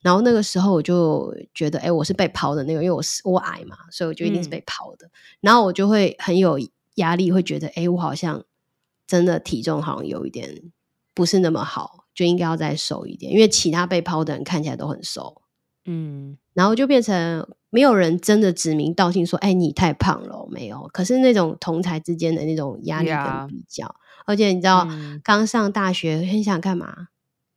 [0.02, 5.10] 然后那个时候我就觉得，哎，我是被抛的那个，因为我是我矮嘛，所以我就一定是被抛的。
[5.42, 6.58] 然后我就会很有
[6.96, 8.44] 压力，会觉得，哎，我好像
[9.06, 10.72] 真的体重好像有一点
[11.14, 15.42] 不是那么好，就应该要再瘦一点，因为其他被抛的人看起来都很瘦，
[15.86, 20.90] 嗯，然后就变成没有人真的指名道姓说，哎，你太胖了，没有。
[20.94, 23.94] 可是那种同才之间的那种压力跟比较。
[24.32, 24.88] 而且你知道，
[25.24, 27.10] 刚上大学很想干嘛？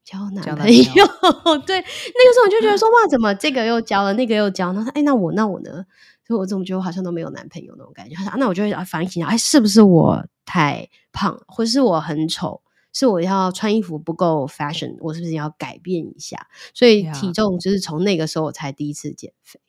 [0.04, 0.84] 交男朋友。
[1.66, 4.72] 对，那个时候我就觉得说，哇，怎么这个又交了，那个又交？
[4.72, 5.86] 然后，哎，那我那我呢？
[6.26, 8.14] 所以我怎么觉得我好像都没有男朋友那种感觉？
[8.16, 12.62] 他说，那我就会反省哎，是不是我太胖，或是我很丑？
[12.92, 16.46] 是我要穿衣服不够 fashion，我是不是要改变一下？
[16.72, 19.60] 所以体重就是从那个时候我才第一次减肥。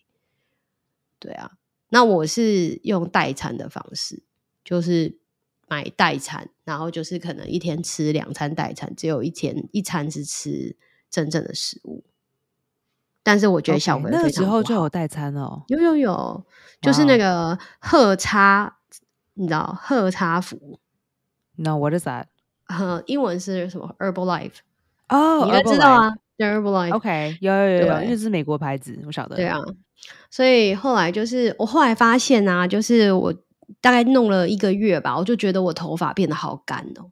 [1.17, 1.53] 对啊，
[1.89, 4.21] 那我是用代餐的方式，
[4.63, 5.17] 就是
[5.67, 10.75] 买代餐，然后就是可能一天吃两餐代餐，只有一天一餐是吃
[11.09, 12.03] 真正的食物。
[13.23, 16.45] 但是我觉得效果那个时候就有代餐哦，有有有，
[16.81, 18.77] 就是那个赫差，
[19.33, 20.79] 你知道赫差服
[21.55, 22.25] ？No，what is that？
[22.67, 24.57] 呃，英文是什么？Herbalife
[25.09, 26.93] 哦，你应该知道啊，Herbalife。
[26.93, 29.35] OK，有有有有，因为是美国牌子，我晓得。
[29.35, 29.59] 对啊，
[30.29, 33.33] 所以后来就是我后来发现啊，就是我
[33.81, 37.11] 大概弄了一个月吧，我就觉得我头发变得好干哦，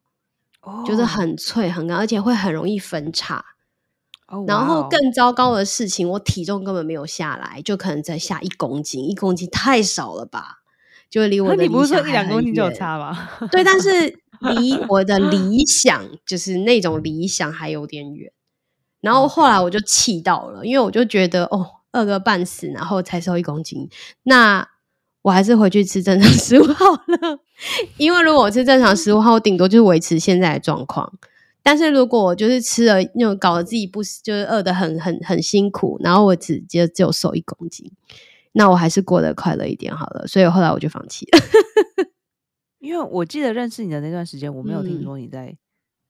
[0.62, 3.44] 哦就是很脆很干，而且会很容易分叉。
[4.46, 10.62] 然后更糟糕的事情，我体重根本没有下来，就可能再下一公斤，一公斤太少了吧？
[11.08, 13.28] 就离我的你不是说一两公斤就有差吗？
[13.50, 14.20] 对，但是。
[14.40, 18.30] 离 我的理想就是那种理想还有点远，
[19.00, 23.88] 然后后来我就气到了，因为我就觉得哦，饿个半死，然后才瘦一公斤，
[24.24, 24.68] 那
[25.24, 27.40] 我还是回去吃正常食物 好了。
[27.96, 31.10] 因为如果我吃正常食物，我顶多就是维持现在的状况。
[31.62, 37.90] 但是如果我就是吃了那种搞得自己不就是饿得很很很辛苦，然后我直接只有瘦一公斤，
[38.52, 40.26] 那我还是过得快乐一点好了。
[40.26, 41.38] 所以后来我就放弃了。
[42.80, 45.56] 因为我记得认识你的那段时间，我没有听说你在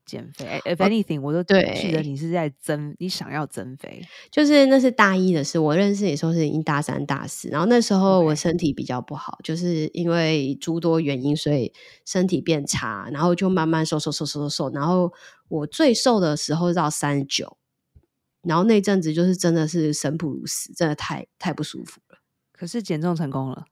[0.05, 0.61] 减肥。
[0.65, 4.03] If anything，我都记得你是在增，你想要增肥。
[4.31, 11.73] 就是那是大一的事，我认识你时候是已经大三、大四，然后那时候我身体比较不好，就是因为诸多原因，所以
[12.05, 14.71] 身体变差，然后就慢慢瘦、瘦、瘦、瘦、瘦、瘦。
[14.75, 15.13] 然后
[15.49, 17.57] 我最瘦的时候到三十九，
[18.43, 22.04] 然后那阵子就是真的是生不如死，真的太太不舒服了。
[22.65, 23.63] 可是减重成功了，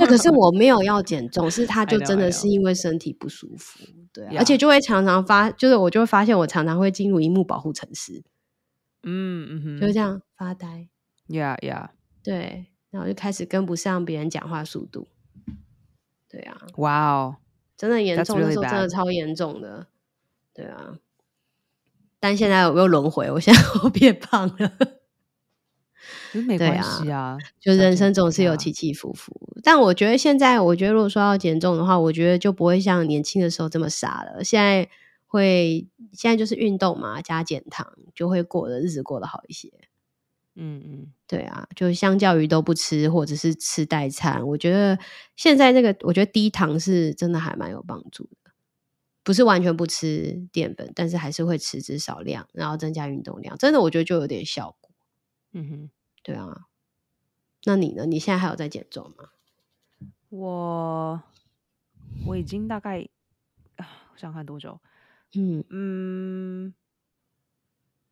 [0.00, 3.78] 那可是 我没有要减重，是他就真的是因为身体不舒服，
[4.12, 8.24] 对，而且就会常常发，就是我就会发现我常常会进入荧幕保护城市，
[9.04, 10.88] 嗯嗯哼，就这样发呆
[11.28, 11.90] ，Yeah Yeah，
[12.24, 15.06] 对，然后就开始跟不上别人讲话速度，
[16.28, 17.36] 对啊，哇哦，
[17.76, 19.86] 真的严重，那时候真的超严重的，
[20.52, 20.96] 对啊，
[22.18, 23.30] 但现在有没有轮回？
[23.30, 24.72] 我现在 我变胖了。
[26.46, 29.34] 没关系啊，就人生总是有起起伏伏。
[29.62, 34.44] 但我觉得现在，我觉得如果说要减重的话，我觉得就不会像年轻的时候这么傻了。
[34.44, 34.88] 现在
[35.26, 39.70] 会，现在就是运动嘛，加减糖，就会过的日子过得好一些。
[40.54, 44.98] 嗯嗯，对啊，就相较于都不吃或者是吃代餐，我觉得
[45.36, 48.52] 现在这个，我觉得低糖是真的还蛮有帮助的。
[49.22, 53.58] 不是完全不吃淀粉，但是还是会吃至少量，然后增加运动量。
[53.58, 54.90] 真的，我觉得就有点效果。
[55.52, 55.90] 嗯哼。
[56.26, 56.66] 对啊，
[57.66, 58.04] 那你呢？
[58.04, 59.28] 你现在还有在减重吗？
[60.28, 61.22] 我
[62.26, 63.08] 我已经大概
[63.76, 63.84] 我
[64.16, 64.80] 想看多久？
[65.36, 66.74] 嗯嗯，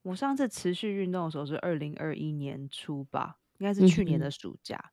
[0.03, 4.93] 我上次持续运动的时候是二零二一年初吧，应该是去年的暑假。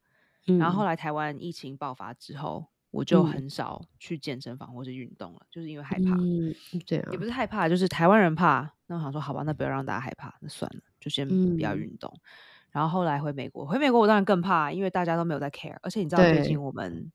[0.57, 6.17] 然后后来台湾疫情爆发之后，我就很少去健身房或是运动了，就是因为害怕。
[6.87, 8.73] 对啊，也不是害怕，就是台湾人怕。
[8.87, 12.11] 那我想说，好吧，那不要让大家害怕，那算了，就先不要运动。
[12.71, 17.11] 然后后来回美国，回美国我当然更怕，因为大家都没有在 care，而且你知道最近我们，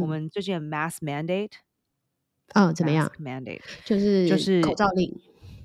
[0.00, 1.50] 我们最近的 mask mandate，
[2.54, 5.12] 嗯，怎么样？mandate 就是就是口罩令，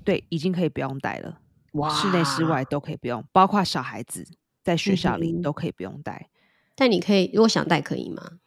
[0.04, 1.40] 对，已经可以不用戴了，
[1.72, 4.26] 哇，室内室外都可以不用，包括小孩子
[4.64, 6.28] 在学校里都可以不用戴。
[6.74, 8.38] 但你可以，如果想戴可以吗？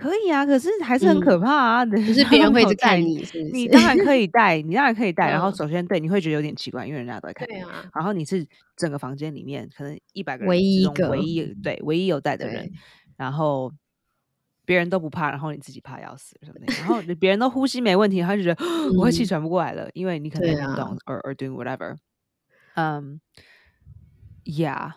[0.00, 1.84] 可以啊，可是还是很可怕啊！
[1.84, 3.22] 就是别人会一直看你，
[3.52, 5.28] 你当然可以戴，你当然可以戴。
[5.28, 7.46] 然后首先对，你会觉得有点奇怪，因为人家都在看。
[7.46, 7.84] 对啊。
[7.94, 8.46] 然后你是
[8.76, 12.72] 整个房间里面可能一百个人唯一一个唯一对唯一有戴的人，
[13.18, 13.70] 然后
[14.64, 16.72] 别人都不怕，然后你自己怕要死什么的。
[16.78, 18.64] 然后别人都呼吸没问题，他就觉得
[18.96, 21.96] 我会气喘不过来了，因为你可能运动 or or doing whatever。
[22.74, 23.20] 嗯
[24.44, 24.92] ，Yeah，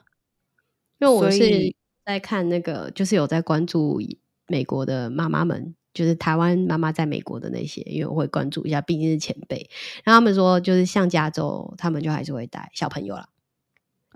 [1.00, 1.76] 因为我是
[2.06, 4.00] 在看那个，就是有在关注。
[4.48, 9.70] 美国的妈妈们，就是台湾妈妈在美国的那些，因为我会关注一下，毕竟是前辈。
[10.04, 13.28] 然后他们说，就是像加州，他们就还是会带小朋友啦。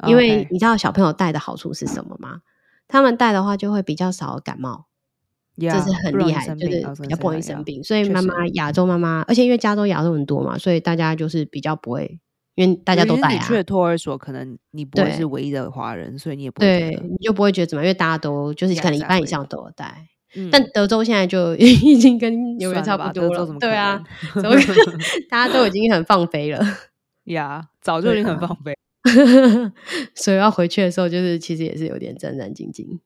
[0.08, 2.42] 因为你知道小朋友带的好处是什么吗？
[2.88, 4.86] 他们带的话就会比较少感冒，
[5.58, 7.84] 这是很厉害，就是比较不容易生病。
[7.84, 12.20] 所以妈妈亚洲妈妈，而且因为加州亚洲很多嘛，所以大家就是比较不会。
[12.56, 20.08] 因为大家都带啊，去托儿所可能你不会是唯一的华人，所以你也不对，你就不会觉得怎么，因为大家都就是可能一半以上都有带。
[20.52, 24.04] 但德州现在就 已经跟纽约差不多了，对啊，
[25.30, 26.64] 大家都已经很放飞了。
[27.26, 28.76] 呀，早就已经很放飞。
[30.14, 33.00] 所以要回去的时候，就是其实也是有点战战兢兢。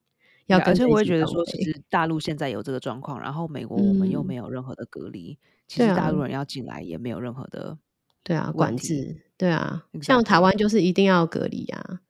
[0.46, 7.78] 要而且我也觉得说，其实大陆现在有这个状况，然后美国我们又没有任何的隔离，其实大陆人要进来也没有任何的
[8.24, 12.00] 对啊管制，对啊，像台湾就是一定要隔离啊。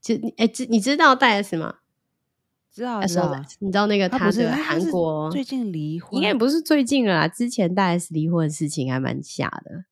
[0.00, 1.76] 就哎，知你知道戴 S 吗？
[2.76, 9.86] 知道知道，你知道那个他是韩国最近离婚，应该不是最近了啦，之前大 S 离婚的事情还蛮吓的。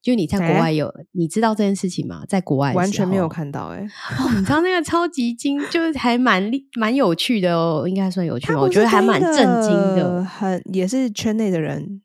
[0.00, 2.24] 就你在国外有你知道这件事情吗？
[2.26, 3.86] 在国外完全没有看到哎，
[4.18, 8.60] 哦，你知道那个超级惊，就是还蛮蛮有趣的哦，应该算有趣吗？
[8.62, 12.00] 我觉得还蛮震惊的，很也是圈内的人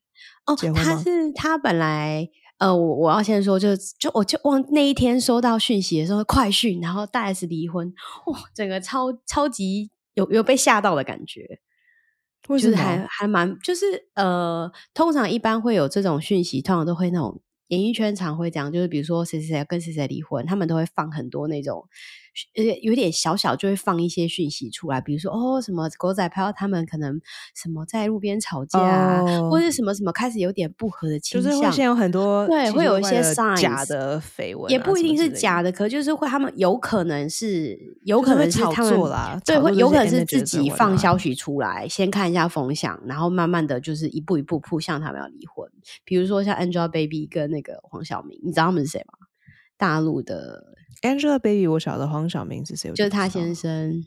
[0.45, 0.55] 哦。
[0.75, 2.27] 他是他本来
[2.59, 7.91] 呃，我我要先说，就就我就忘那一天收到讯息的时候，快讯，然后大 S 离婚，
[8.27, 11.59] 哇，整个超超级有有被吓到的感觉，
[12.47, 17.41] 就是还还蛮就是呃，通常一般会有这种讯息，通常都会那种。
[17.69, 21.87] 演艺圈常会讲，就是比如说谁谁谁跟谁谁离婚，他们都会放很多那种。
[22.55, 27.19] 呃，有点小小就会放一些讯息出来，比如说哦，什么狗仔拍到他们可能
[27.55, 45.69] 什么在路边吵架啊，或者什么什么开始有点不和的倾向，就是会现有很多对，会有一些假的绯闻，也不一定是假的，可就是会他们有可能是有可能是炒作啦，对，会有可能是自己放消息出来，先看一下风向，然后慢慢的就是一步一步扑向他们要离婚。
[46.05, 49.27] 比如说像 Angelababy 跟那个黄晓明，你知道他们是谁吗？
[49.77, 50.78] 大陆的。
[51.01, 52.91] Angelababy，我晓得黄晓明是谁？
[52.93, 54.05] 就是他先生。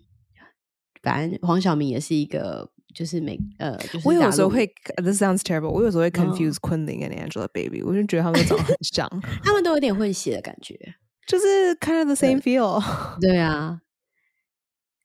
[1.03, 4.65] 反正黄晓明也是一个，就是每呃，就是我有时候会
[5.03, 5.71] ，This sounds terrible。
[5.71, 9.09] 我有时候会 confuse 昆凌跟 Angelababy，我就觉得他们长得很像，
[9.43, 10.79] 他们都有点混血的感觉，
[11.27, 12.81] 就是 kind of the same feel。
[13.21, 13.81] 对啊，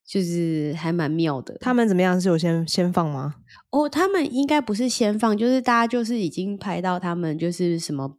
[0.06, 1.58] 就是还蛮妙的。
[1.62, 2.22] 他们怎么样？
[2.22, 3.38] 是有先先放吗？
[3.72, 8.16] 哦，他们应该不是先放，就是大家就是已经拍到他们就是什么。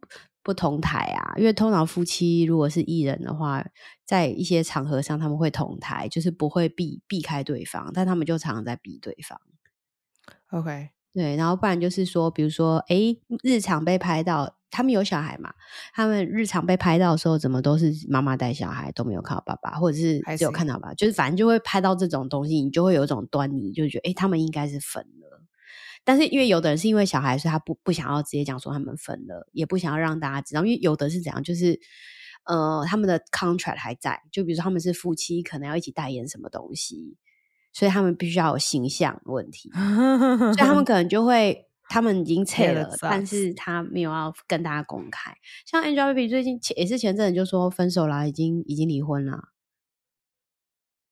[0.49, 3.63] 不同台啊，因为通常夫妻如果是艺人的话，
[4.03, 9.39] 在一些场合上他们会同台，就是不会避避开对方，但他们就常常在避对方。
[10.49, 15.53] OK，对，然后不然就是说，比如说，哎，日常被拍到他们有小孩嘛，
[15.93, 25.38] 他们日常被拍到的时候，怎么都是妈妈带小孩，都没有看到爸爸，或者是只有看到爸，就是反正就会拍到这种东西，你就会有一种端倪，就觉得，哎，他们应该是分了。
[26.09, 30.65] 但是因为有的人是因为小孩，所以他不不想要直接讲说他们分了，也不想要让大家知道。
[30.65, 31.79] 因为有的是怎样，就是
[32.45, 37.15] 呃，他们的 contract 还在，就比如说他们是夫妻，可能要一起代言什么东西，
[37.71, 45.31] 所以他们必须要有形象问题，所以他们 可能就会他们已经撤了，但是他没有要跟大家公开。
[45.67, 49.49] 像 Angelababy 最近也是前阵子就说分手啦，已经已经离婚了。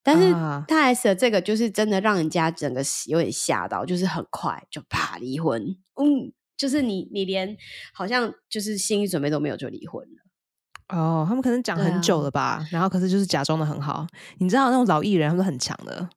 [0.08, 0.32] 但是
[0.66, 5.62] 大 S 的这个就是真的让人家整个有点吓到，就是很快就啪离婚，
[5.95, 7.58] 嗯，就是你你连
[7.93, 10.95] 好像就是心理准备都没有就离婚了。
[10.97, 16.08] 哦，他们可能讲很久了吧，然后可是就是假装的很好，你知道那种老艺人他们很强的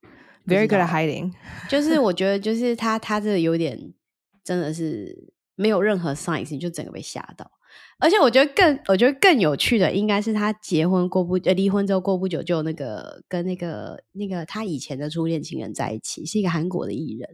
[0.47, 1.33] ，very good at hiding。
[1.69, 3.93] 就是我觉得就是他他这个有点
[4.45, 7.51] 真的是没有任何 signs，就整个被吓到。
[8.01, 17.29] 而且我觉得更，我觉得更有趣的应该是他结婚过不呃离婚之后过不久就那个跟那个那个他以前的初恋情人在一起，是一个韩国的艺人，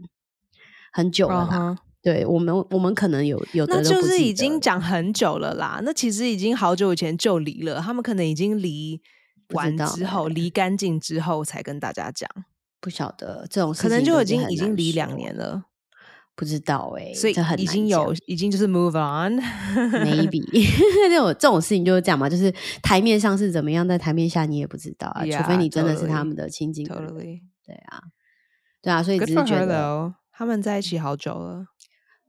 [0.93, 1.79] 很久了啦。
[2.03, 5.81] 对我们我们可能有有的那就是已经讲很久了啦。
[5.83, 9.01] 那其实已经好久以前就离了，他们可能已经离
[9.55, 12.29] 完之后离干净之后才跟大家讲，
[12.81, 15.65] 不晓得这种可能就已经已经离两年了。
[16.37, 20.45] 不知道哎，所以已经有已经就是 move on，maybe
[21.09, 27.15] 这种这种事情就是这样嘛，就是台面上是怎么样，在台面下你也不知道啊，除非你真的是他们的亲近人。
[27.65, 28.03] 对啊，
[28.83, 31.67] 对啊，所以只是觉得他们在一起好久了，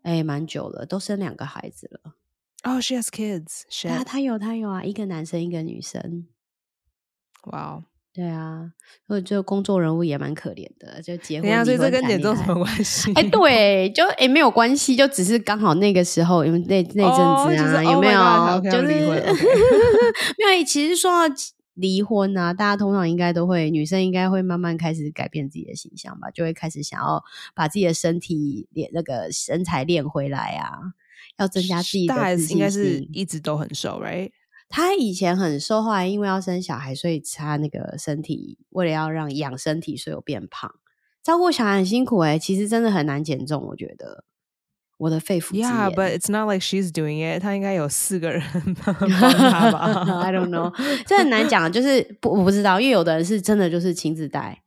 [0.04, 2.14] 哎，蛮久了，都生两个孩子了。
[2.64, 6.28] 哦，she has kids，啊他有他有啊，一个男生一个女生。
[7.52, 7.84] 哇。
[8.18, 8.72] 对啊，
[9.06, 11.64] 所以就公众人物也蛮可怜的，就结婚。
[11.64, 13.14] 所以这跟减重什么关系？
[13.14, 17.04] 哎，对，就哎没有关系，就只是刚好那个时候，因为那那
[17.48, 18.62] 阵子啊，有没有？
[18.72, 18.88] 就是
[20.40, 20.64] 没有。
[20.66, 21.36] 其实说到
[21.76, 30.80] 离婚啊，大家通常应该都会，女生应该会慢慢开始改变自己的形象吧，就会开始想要把自己的身体练那个身材练回来啊，
[31.38, 33.10] 要增加自己的自信心。
[33.14, 34.32] 一直都很瘦，right？
[34.70, 40.70] 他以前很瘦，后来因为要生小孩，所以她那个身体为了要让养身体，所以有变胖。
[41.24, 43.66] 照顾小孩很辛苦哎，其实真的很难减重。
[43.68, 44.24] 我觉得
[44.98, 45.70] 我的肺腑之言。
[45.70, 47.42] Yeah，but it's not like she's doing it。
[47.42, 48.42] 她应该有四个人
[48.86, 50.74] 帮她 吧？I don't know，
[51.08, 51.72] 这很难讲。
[51.72, 54.62] 就是不我不知道，因为有的人是真的就是亲自带，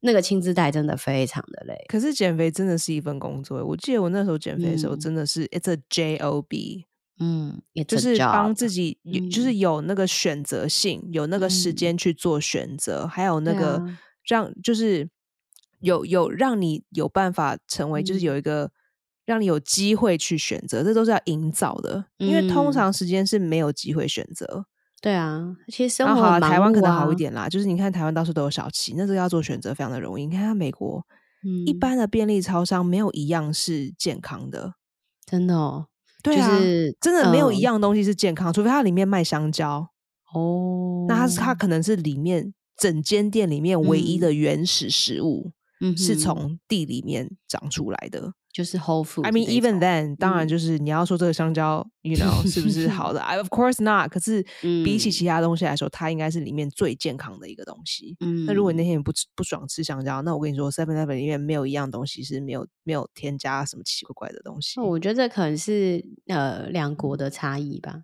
[0.00, 1.76] 那个亲自带真的非常的累。
[1.88, 3.64] 可是减肥真的是一份工作。
[3.64, 6.84] 我记得我那时候减肥的时候，真的是 it's a job。
[7.20, 8.98] 嗯，就是帮自己，
[9.30, 13.80] 就是有那个选择性，有那个时间去做选择，还有那个
[14.26, 15.08] 让，就是
[15.80, 18.70] 有有让你有办法成为，就是有一个
[19.24, 22.06] 让你有机会去选择，这都是要营造的。
[22.16, 24.66] 因为通常时间是没有机会选择。
[25.00, 30.26] 对啊，其实生活台湾可能好一点啦，就是你看台湾到处都有小七，那这个要做选择非常的容易。
[30.26, 31.04] 你看美国，
[31.66, 34.74] 一般的便利超商没有一样是健康的，
[35.26, 35.86] 真的哦。
[36.22, 36.58] 对啊，
[37.00, 39.88] 真的没有一样东西是健康，除非它里面卖香蕉。
[40.32, 41.06] 哦。
[41.08, 45.50] 那它是它可能是里面整间店里面唯一的原始食物，
[45.96, 48.32] 是从地里面长出来的。
[48.52, 49.22] 就是 whole food。
[49.24, 54.10] I mean even then，当然就是你要说这个香蕉， you know 是不是好的？I of course not。
[54.10, 58.14] 可是比起其他东西来说，它应该是里面最健康的一个东西。
[58.20, 64.78] 嗯，那如果你那天你不吃不爽吃香蕉，那我跟你说，Seven Eleven 里面没有一样东西是没有没有添加什么奇奇怪怪的东西。
[64.80, 68.02] 我觉得这可能是呃两国的差异吧。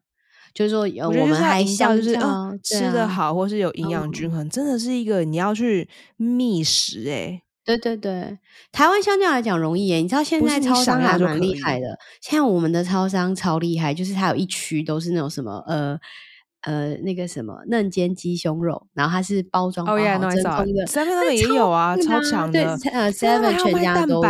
[0.55, 7.43] 就是说，我们还笑，就是嗯吃的好，或是有营养均衡，真的是一个你要去觅食哎。
[7.77, 8.39] 对对对，
[8.73, 9.97] 台湾相对来讲容易耶。
[9.99, 15.99] 你知道现在超商还蛮厉害的，现在我们的超商超厉害，就是它有一区都是那种什么呃
[16.63, 19.95] 呃那个什么嫩煎鸡胸肉，然后它是包装包
[20.31, 24.21] 真空的，seven 也有啊，超强的，呃 seven 全家都有。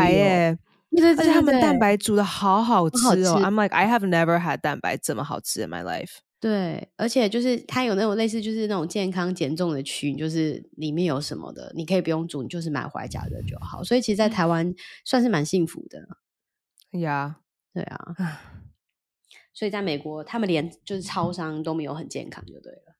[1.16, 6.16] 而且他们蛋白煮的好好吃哦，I'm like I have never had 蛋白这么好吃 in my life。
[6.40, 13.82] 对，而且就是它有那种类似，就是那种健康减重的区，就是里面有什么的，你可以不用煮，你就是买回来加热就好。
[13.82, 14.72] 所以其实，在台湾
[15.04, 15.98] 算是蛮幸福的。
[17.00, 17.40] 呀，
[17.74, 18.14] 对啊。
[19.52, 22.94] 所以在美国，他们连就是超商都没有很健康，就对了。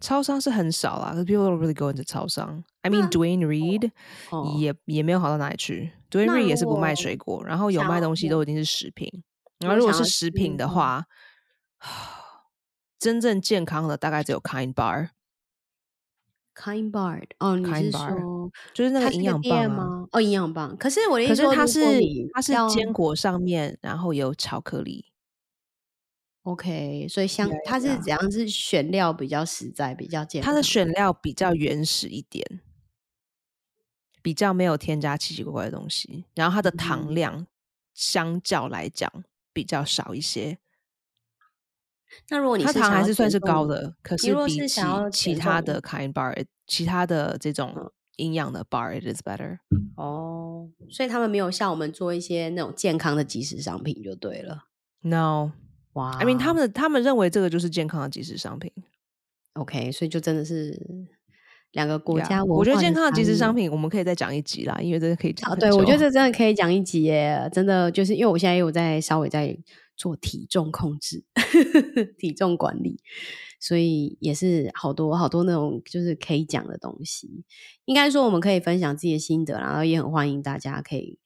[0.00, 2.64] 超商是很少啦，people don't really go into 超商。
[2.80, 3.90] I mean Dwayne Reed
[4.58, 5.92] 也也没有好到哪里去。
[6.10, 9.22] Dwayne Reed 也是不卖水果，然后有卖东西都已经是食品。
[9.58, 11.04] 然后如果是食品的话。
[13.04, 15.10] 真正健康的大概只有 Kind Bar，Kind
[16.90, 20.08] Bar 哦，你是说就是那个营养棒吗？
[20.10, 20.74] 哦，营养棒。
[20.78, 21.80] 可是我的意思是，它是
[22.32, 25.04] 它是坚果上面，然后有巧克力。
[26.44, 28.32] OK，所以像它是怎样？
[28.32, 30.50] 是选料比较实在，比较健康。
[30.50, 32.62] 它的选料比较原始一点，
[34.22, 36.24] 比较没有添加奇奇怪怪的东西。
[36.34, 37.46] 然后它的糖量
[37.92, 39.12] 相较来讲
[39.52, 40.58] 比较少一些。
[42.30, 44.66] 那如果你它糖还是算是高的，可是比起
[45.12, 46.34] 其他的 kind bar，
[46.66, 49.58] 其他的这种营养的 bar，it is better。
[49.96, 54.64] 哦，所以他们没有像我们做一些那种健康的即时商品就对了。
[55.02, 55.52] No，
[55.92, 58.72] 哇，I mean，他们他们认为这个就是健康的即时商品。
[59.54, 60.80] OK，所以就真的是
[61.72, 62.42] 两个国家。
[62.44, 65.56] 我觉得健康的即时商品我们可以再讲一集啦，因为这个可以讲。
[65.58, 69.56] 对，我觉得这真的可以讲一集耶，真的就是因为我现在有在稍微在。
[69.96, 71.24] 做体重控制、
[72.18, 73.00] 体重管理，
[73.60, 77.44] 所以也是好多好多那种就是可以讲的东西。
[77.84, 81.18] 应该说我们可以分享自己的心得，然后也很欢迎大家可以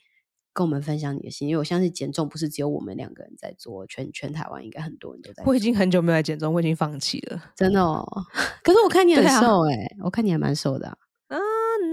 [0.53, 5.51] 跟我们分享你的心，因为我相信减重不是只有我们两个人在做，全全台湾应该很多人都在做。
[5.51, 8.05] 我已经很久没有来减重，我已经放弃了，真的哦。
[8.63, 10.99] 可是我看你 很瘦哎，我看你还蛮瘦的。
[11.29, 11.39] 嗯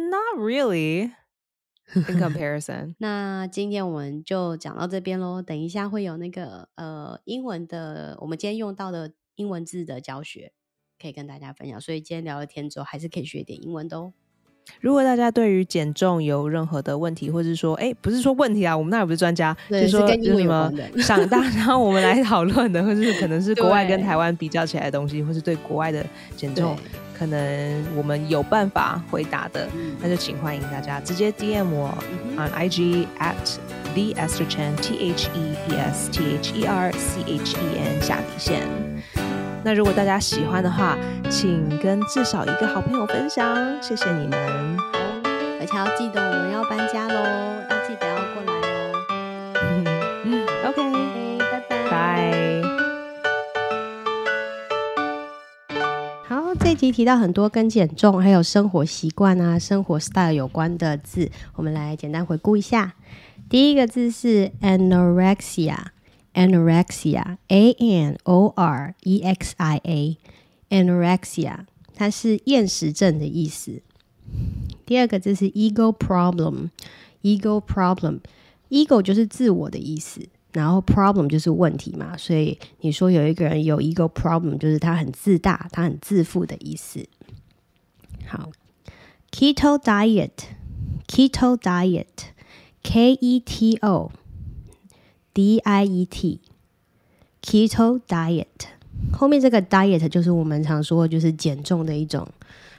[0.10, 1.12] ，Not really.
[1.94, 5.42] In comparison，那今天我们就讲到这边喽。
[5.42, 10.52] 等一下会有那个呃英文的，我们今天用到的英文字的教学，
[11.00, 11.80] 可以跟大家分享。
[11.80, 14.14] 所以今天聊了天之后，还是可以学点英文的哦。
[14.82, 26.06] 如果大家对于减重有任何的问题，或者是说，哎，不是说问题啊，我们那也不是专家，就是说有什么想大，然后我们来 讨论的，或者是可能是国外跟台湾比较起来的东西，或是对国外的
[26.36, 26.76] 减重，
[27.18, 29.68] 可能我们有办法回答的，
[30.02, 31.94] 那就请欢迎大家直接 DM 我
[32.38, 33.36] ，on IG at
[33.94, 37.78] the Esther Chen T H E E S T H E R C H E
[37.78, 38.62] N 下底线。
[39.66, 40.96] 那如果大家喜欢的话，
[41.28, 43.44] 请跟至少一个好朋友分享，
[43.82, 44.38] 谢谢你们。
[45.60, 47.16] 而且要记得我们要搬家喽，
[47.68, 48.94] 要记得要过来哦。
[50.68, 51.90] OK，拜拜。
[51.90, 52.62] 拜。
[56.28, 62.94] 好，这集提到很多跟减重还有生活习惯啊、生活 style 有关的字，我们来简单回顾一下。
[63.50, 65.95] 第一个字是 anorexia。
[66.36, 70.18] Anorexia, a n o r e x i a,
[70.70, 71.66] anorexia，
[71.96, 73.82] 它是厌食症的意思。
[74.86, 76.70] 第二个就是 ego problem,
[77.24, 78.20] ego problem,
[78.70, 87.08] ego 就是自我的意思，然后 problem 就是问题嘛，所以你说有一个人有 ego problem，就是他很自大，他很自负的意思。
[88.28, 88.52] 好
[89.32, 90.32] ，keto diet,
[91.08, 92.06] keto diet,
[92.84, 94.12] K E T O。
[95.36, 96.40] Diet
[97.42, 98.46] keto diet，
[99.14, 102.28] 后面这个 diet 就是我们常说就是减重的一种。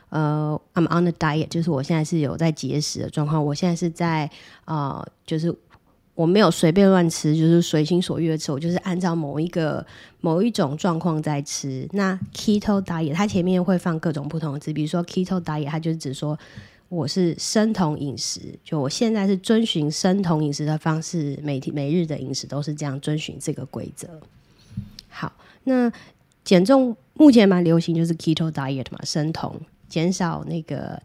[0.08, 3.44] 呃，I'm on a diet，就是我现在是有在节食的状况。
[3.44, 4.30] 我现在是在
[4.64, 5.54] 啊，就是
[6.14, 9.84] 我没有随便乱吃，就是随心所欲的吃，我就是按照某一个
[10.20, 11.88] 某一种状况在吃。
[11.92, 16.38] 那 keto diet 它前面会放各种不同的字，比如说 keto diet，它就是指说
[16.88, 24.20] 我是生酮饮食，就我现在是遵循生酮饮食的方式，每天每日的饮食都是这样遵循这个规则。
[25.08, 25.32] 好，
[25.64, 25.90] 那
[26.44, 29.60] 减重目前蛮流行就是 keto diet 嘛，生酮。
[29.88, 31.00] 减少那个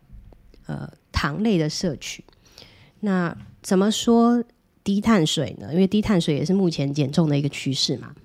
[0.66, 2.24] 呃糖类的摄取，
[3.02, 4.44] 那怎么说
[4.84, 5.72] 低碳水呢？
[5.72, 8.16] 因为低碳水也是目前减重的一个趋势嘛。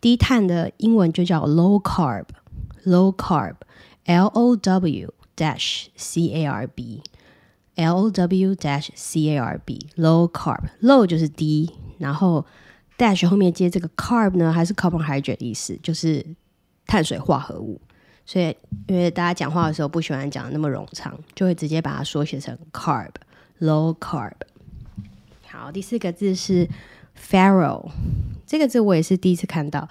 [0.00, 9.38] 低碳的英文就叫 low carb，low carb，L O W dash C A R B，L W dash C A
[9.38, 12.44] R B，low carb，low 就是低，然后
[12.96, 16.24] dash 后面接这个 carb 呢，还是 carbohydrate 意思，就是
[16.86, 17.80] 碳水化合物。
[18.24, 18.56] 所以，
[18.88, 24.32] 因为大家讲话的时候不喜欢讲的那么冗长，就会直接把它缩写成 carb，low carb。
[25.46, 26.68] 好，第四个字是
[27.16, 27.88] farrow，
[28.44, 29.88] 这个字我也是第一次看到。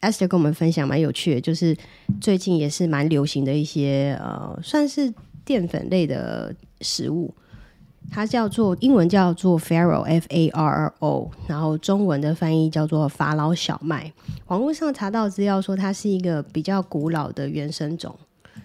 [0.00, 1.76] Esther 跟我们分享蛮有趣的，就是
[2.20, 5.12] 最近也是蛮流行的一些呃，算是
[5.44, 7.34] 淀粉类的食物。
[8.10, 14.12] 它叫做英文叫做 Farro，F-A-R-R-O，然后中文的翻译叫做法老小麦。
[14.48, 18.14] 网络上查到资料说，它是一个比较古老的原生种，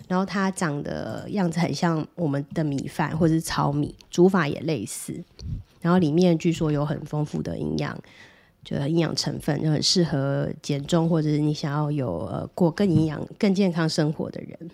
[0.09, 5.23] 然后它长的样子很像我们的米饭或者是糙米，煮法也类似。
[5.79, 7.97] 然后里面据说有很丰富的营养，
[8.63, 14.71] 就营养成分，就很适合减重或者是你想要有呃过更营养、更健康生活的人。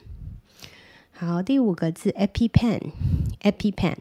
[1.11, 3.95] 好，第五个字 EpiPen，EpiPen。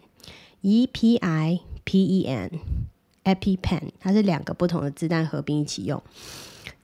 [0.66, 6.02] E P I P E N，EpiPen，它是两个不同的字，但合并一起用。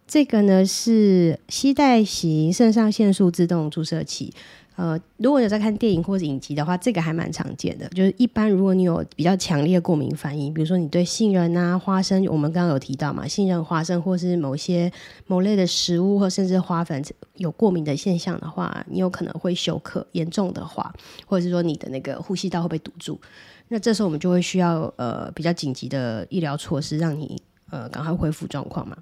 [0.07, 4.35] 这个呢是吸带型肾上腺素自动注射器。
[4.77, 7.87] 呃，如果有在看电影或者影集的话，这个还蛮常见的。
[7.89, 14.91] 就是一般如果你有比较强烈的过敏反应，比如说你对杏仁啊、花生，我们刚刚有提到嘛，杏仁、花生或是某些
[15.27, 17.05] 某类的食物，或甚至花粉
[17.37, 20.07] 有过敏的现象的话，你有可能会休克。
[20.13, 20.91] 严重的话，
[21.27, 23.21] 或者是说你的那个呼吸道会被堵住，
[23.69, 28.99] 那这时候我们就会需要呃比较紧急的医疗措施，让你呃赶快恢复状况嘛。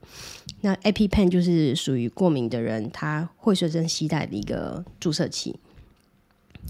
[0.60, 5.56] 那 EpiPen 就是属于过敏的人，他会随身携带的一个注射器。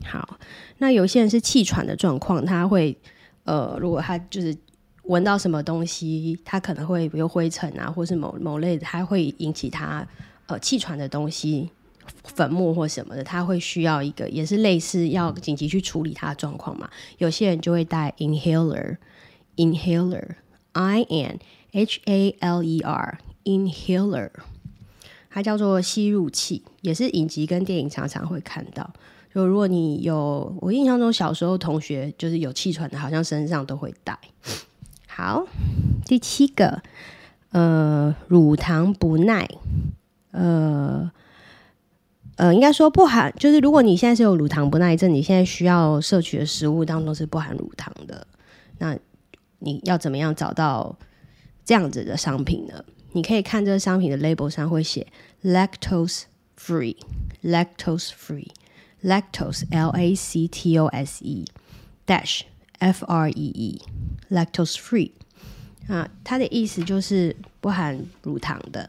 [0.05, 0.39] 好，
[0.79, 2.97] 那有些人是气喘的状况，他会
[3.45, 4.57] 呃，如果他就是
[5.05, 10.07] 闻到什么东西，他可能会比如灰尘啊，或是某某类的，他会引起他
[10.47, 11.71] 呃气喘的东西，
[12.25, 16.91] 粉末或什么的，他会需要一个也是类似要紧急去处理他的状况嘛。
[17.17, 21.39] 有些人就会带 inhaler，inhaler，i n
[21.85, 24.31] h a l e r，inhaler，
[25.31, 28.91] 它叫做吸入器，也是影集跟电影常常会看到。
[29.35, 34.19] 就如果你有，我印象中小时候同学就是有气喘的，好像身上都会带。
[35.07, 35.47] 好，
[36.07, 36.83] 第七个，
[37.51, 39.49] 呃，乳糖不耐，
[40.33, 41.11] 呃，
[42.37, 48.27] 呃，应该说不含，就是如果你现在是有乳糖不耐症，你现在需要摄取的食物当中是不含乳糖的，
[48.79, 48.97] 那
[49.61, 50.97] 你要怎么样找到
[51.69, 52.83] 这样子的商品呢？
[53.13, 55.07] 你可以看这个商品的 label 上会写
[55.45, 56.23] lactose
[56.59, 58.49] free，lactose free。
[59.03, 61.45] lactose l a c t o s e
[62.07, 62.41] dash
[62.79, 63.83] f r e e
[64.31, 65.11] lactose free
[65.89, 68.89] 啊，它的意思就是不含乳糖的。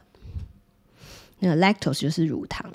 [1.39, 2.71] 那 lactose 就是乳糖。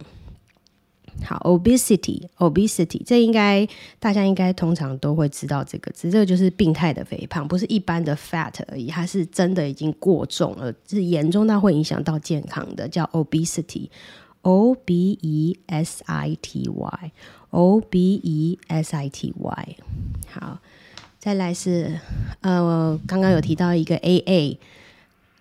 [1.23, 13.89] 好，obesity obesity 这应该大家应该通常都会知道这个字，这个就是病态的肥胖，不是一般的 fat 而已，它是真的已经过重了，是严重到会影响到健康的，叫 obesity。
[14.47, 19.77] O B E S I T Y，O B E S I T Y。
[20.29, 20.59] 好，
[21.19, 21.99] 再来是
[22.43, 24.19] 呃，刚刚有提到一个 A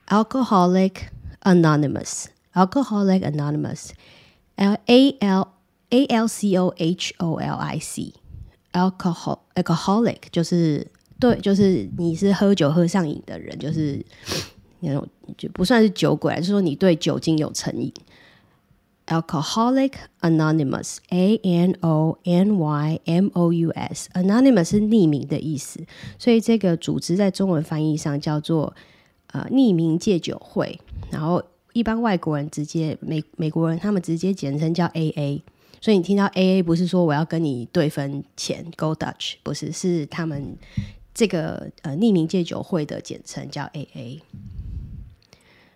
[0.08, 0.94] A，Alcoholic
[1.42, 5.50] Anonymous，Alcoholic Anonymous，L A L
[5.94, 10.88] A L C O H O L I C，Alcohol Alcoholic 就是
[11.20, 14.04] 对，就是你是喝酒喝上瘾的人，就是
[14.80, 17.94] 那种就不算是酒鬼，就是说你对酒精有成瘾。
[19.06, 19.92] Alcoholic
[20.22, 25.86] Anonymous, A N O N Y M O U S, Anonymous 是匿名的意思，
[26.18, 28.74] 所以这个组织在中文翻译上叫做
[29.28, 30.80] 呃匿名戒酒会。
[31.12, 35.44] 然后一般外国人直接美美国人他们直接简称叫 A A。
[35.84, 40.56] 所以你听到 A A 不是说我要跟你对分钱 Go Dutch，不是，是他们
[41.14, 44.22] 这个呃匿名戒酒会的简称叫 A A。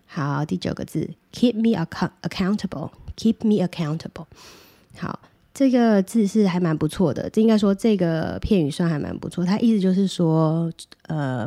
[0.06, 1.76] 好，第九个字，keep me
[2.22, 4.24] accountable，keep me accountable。
[4.96, 5.20] 好，
[5.52, 9.44] 这个字是还蛮不错的，这应该说这个片语算还蛮不错。
[9.44, 10.72] 它意思就是说，
[11.08, 11.46] 呃，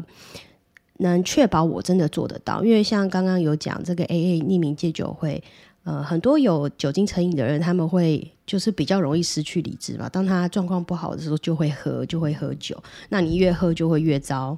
[0.98, 2.64] 能确保我真的做得到。
[2.64, 5.44] 因为像刚刚有讲这个 A A 匿名戒酒会，
[5.84, 10.08] 呃，很多有酒精成瘾的人，他们会就是比较容易失去理智嘛。
[10.08, 12.82] 当他状况不好的时候，就会喝，就会喝酒。
[13.10, 14.58] 那你越喝就会越糟。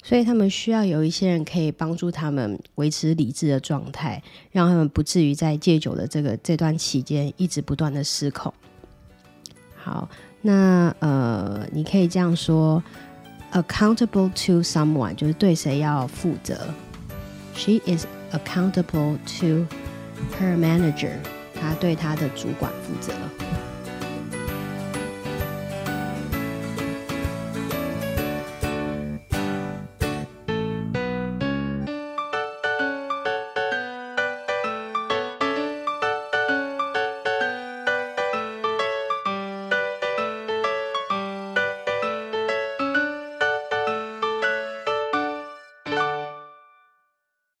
[0.00, 8.54] 所以他们需要有一些人可以帮助他们维持理智的状态，让他们不至于在戒酒的这个这段期间一直不断的失控。
[9.74, 10.08] 好，
[10.40, 12.80] 那呃，你可以这样说
[13.52, 16.56] ：accountable to someone，就是对谁要负责。
[17.54, 19.66] She is accountable to
[20.40, 21.12] her manager，
[21.54, 23.12] 她对她的主管负责。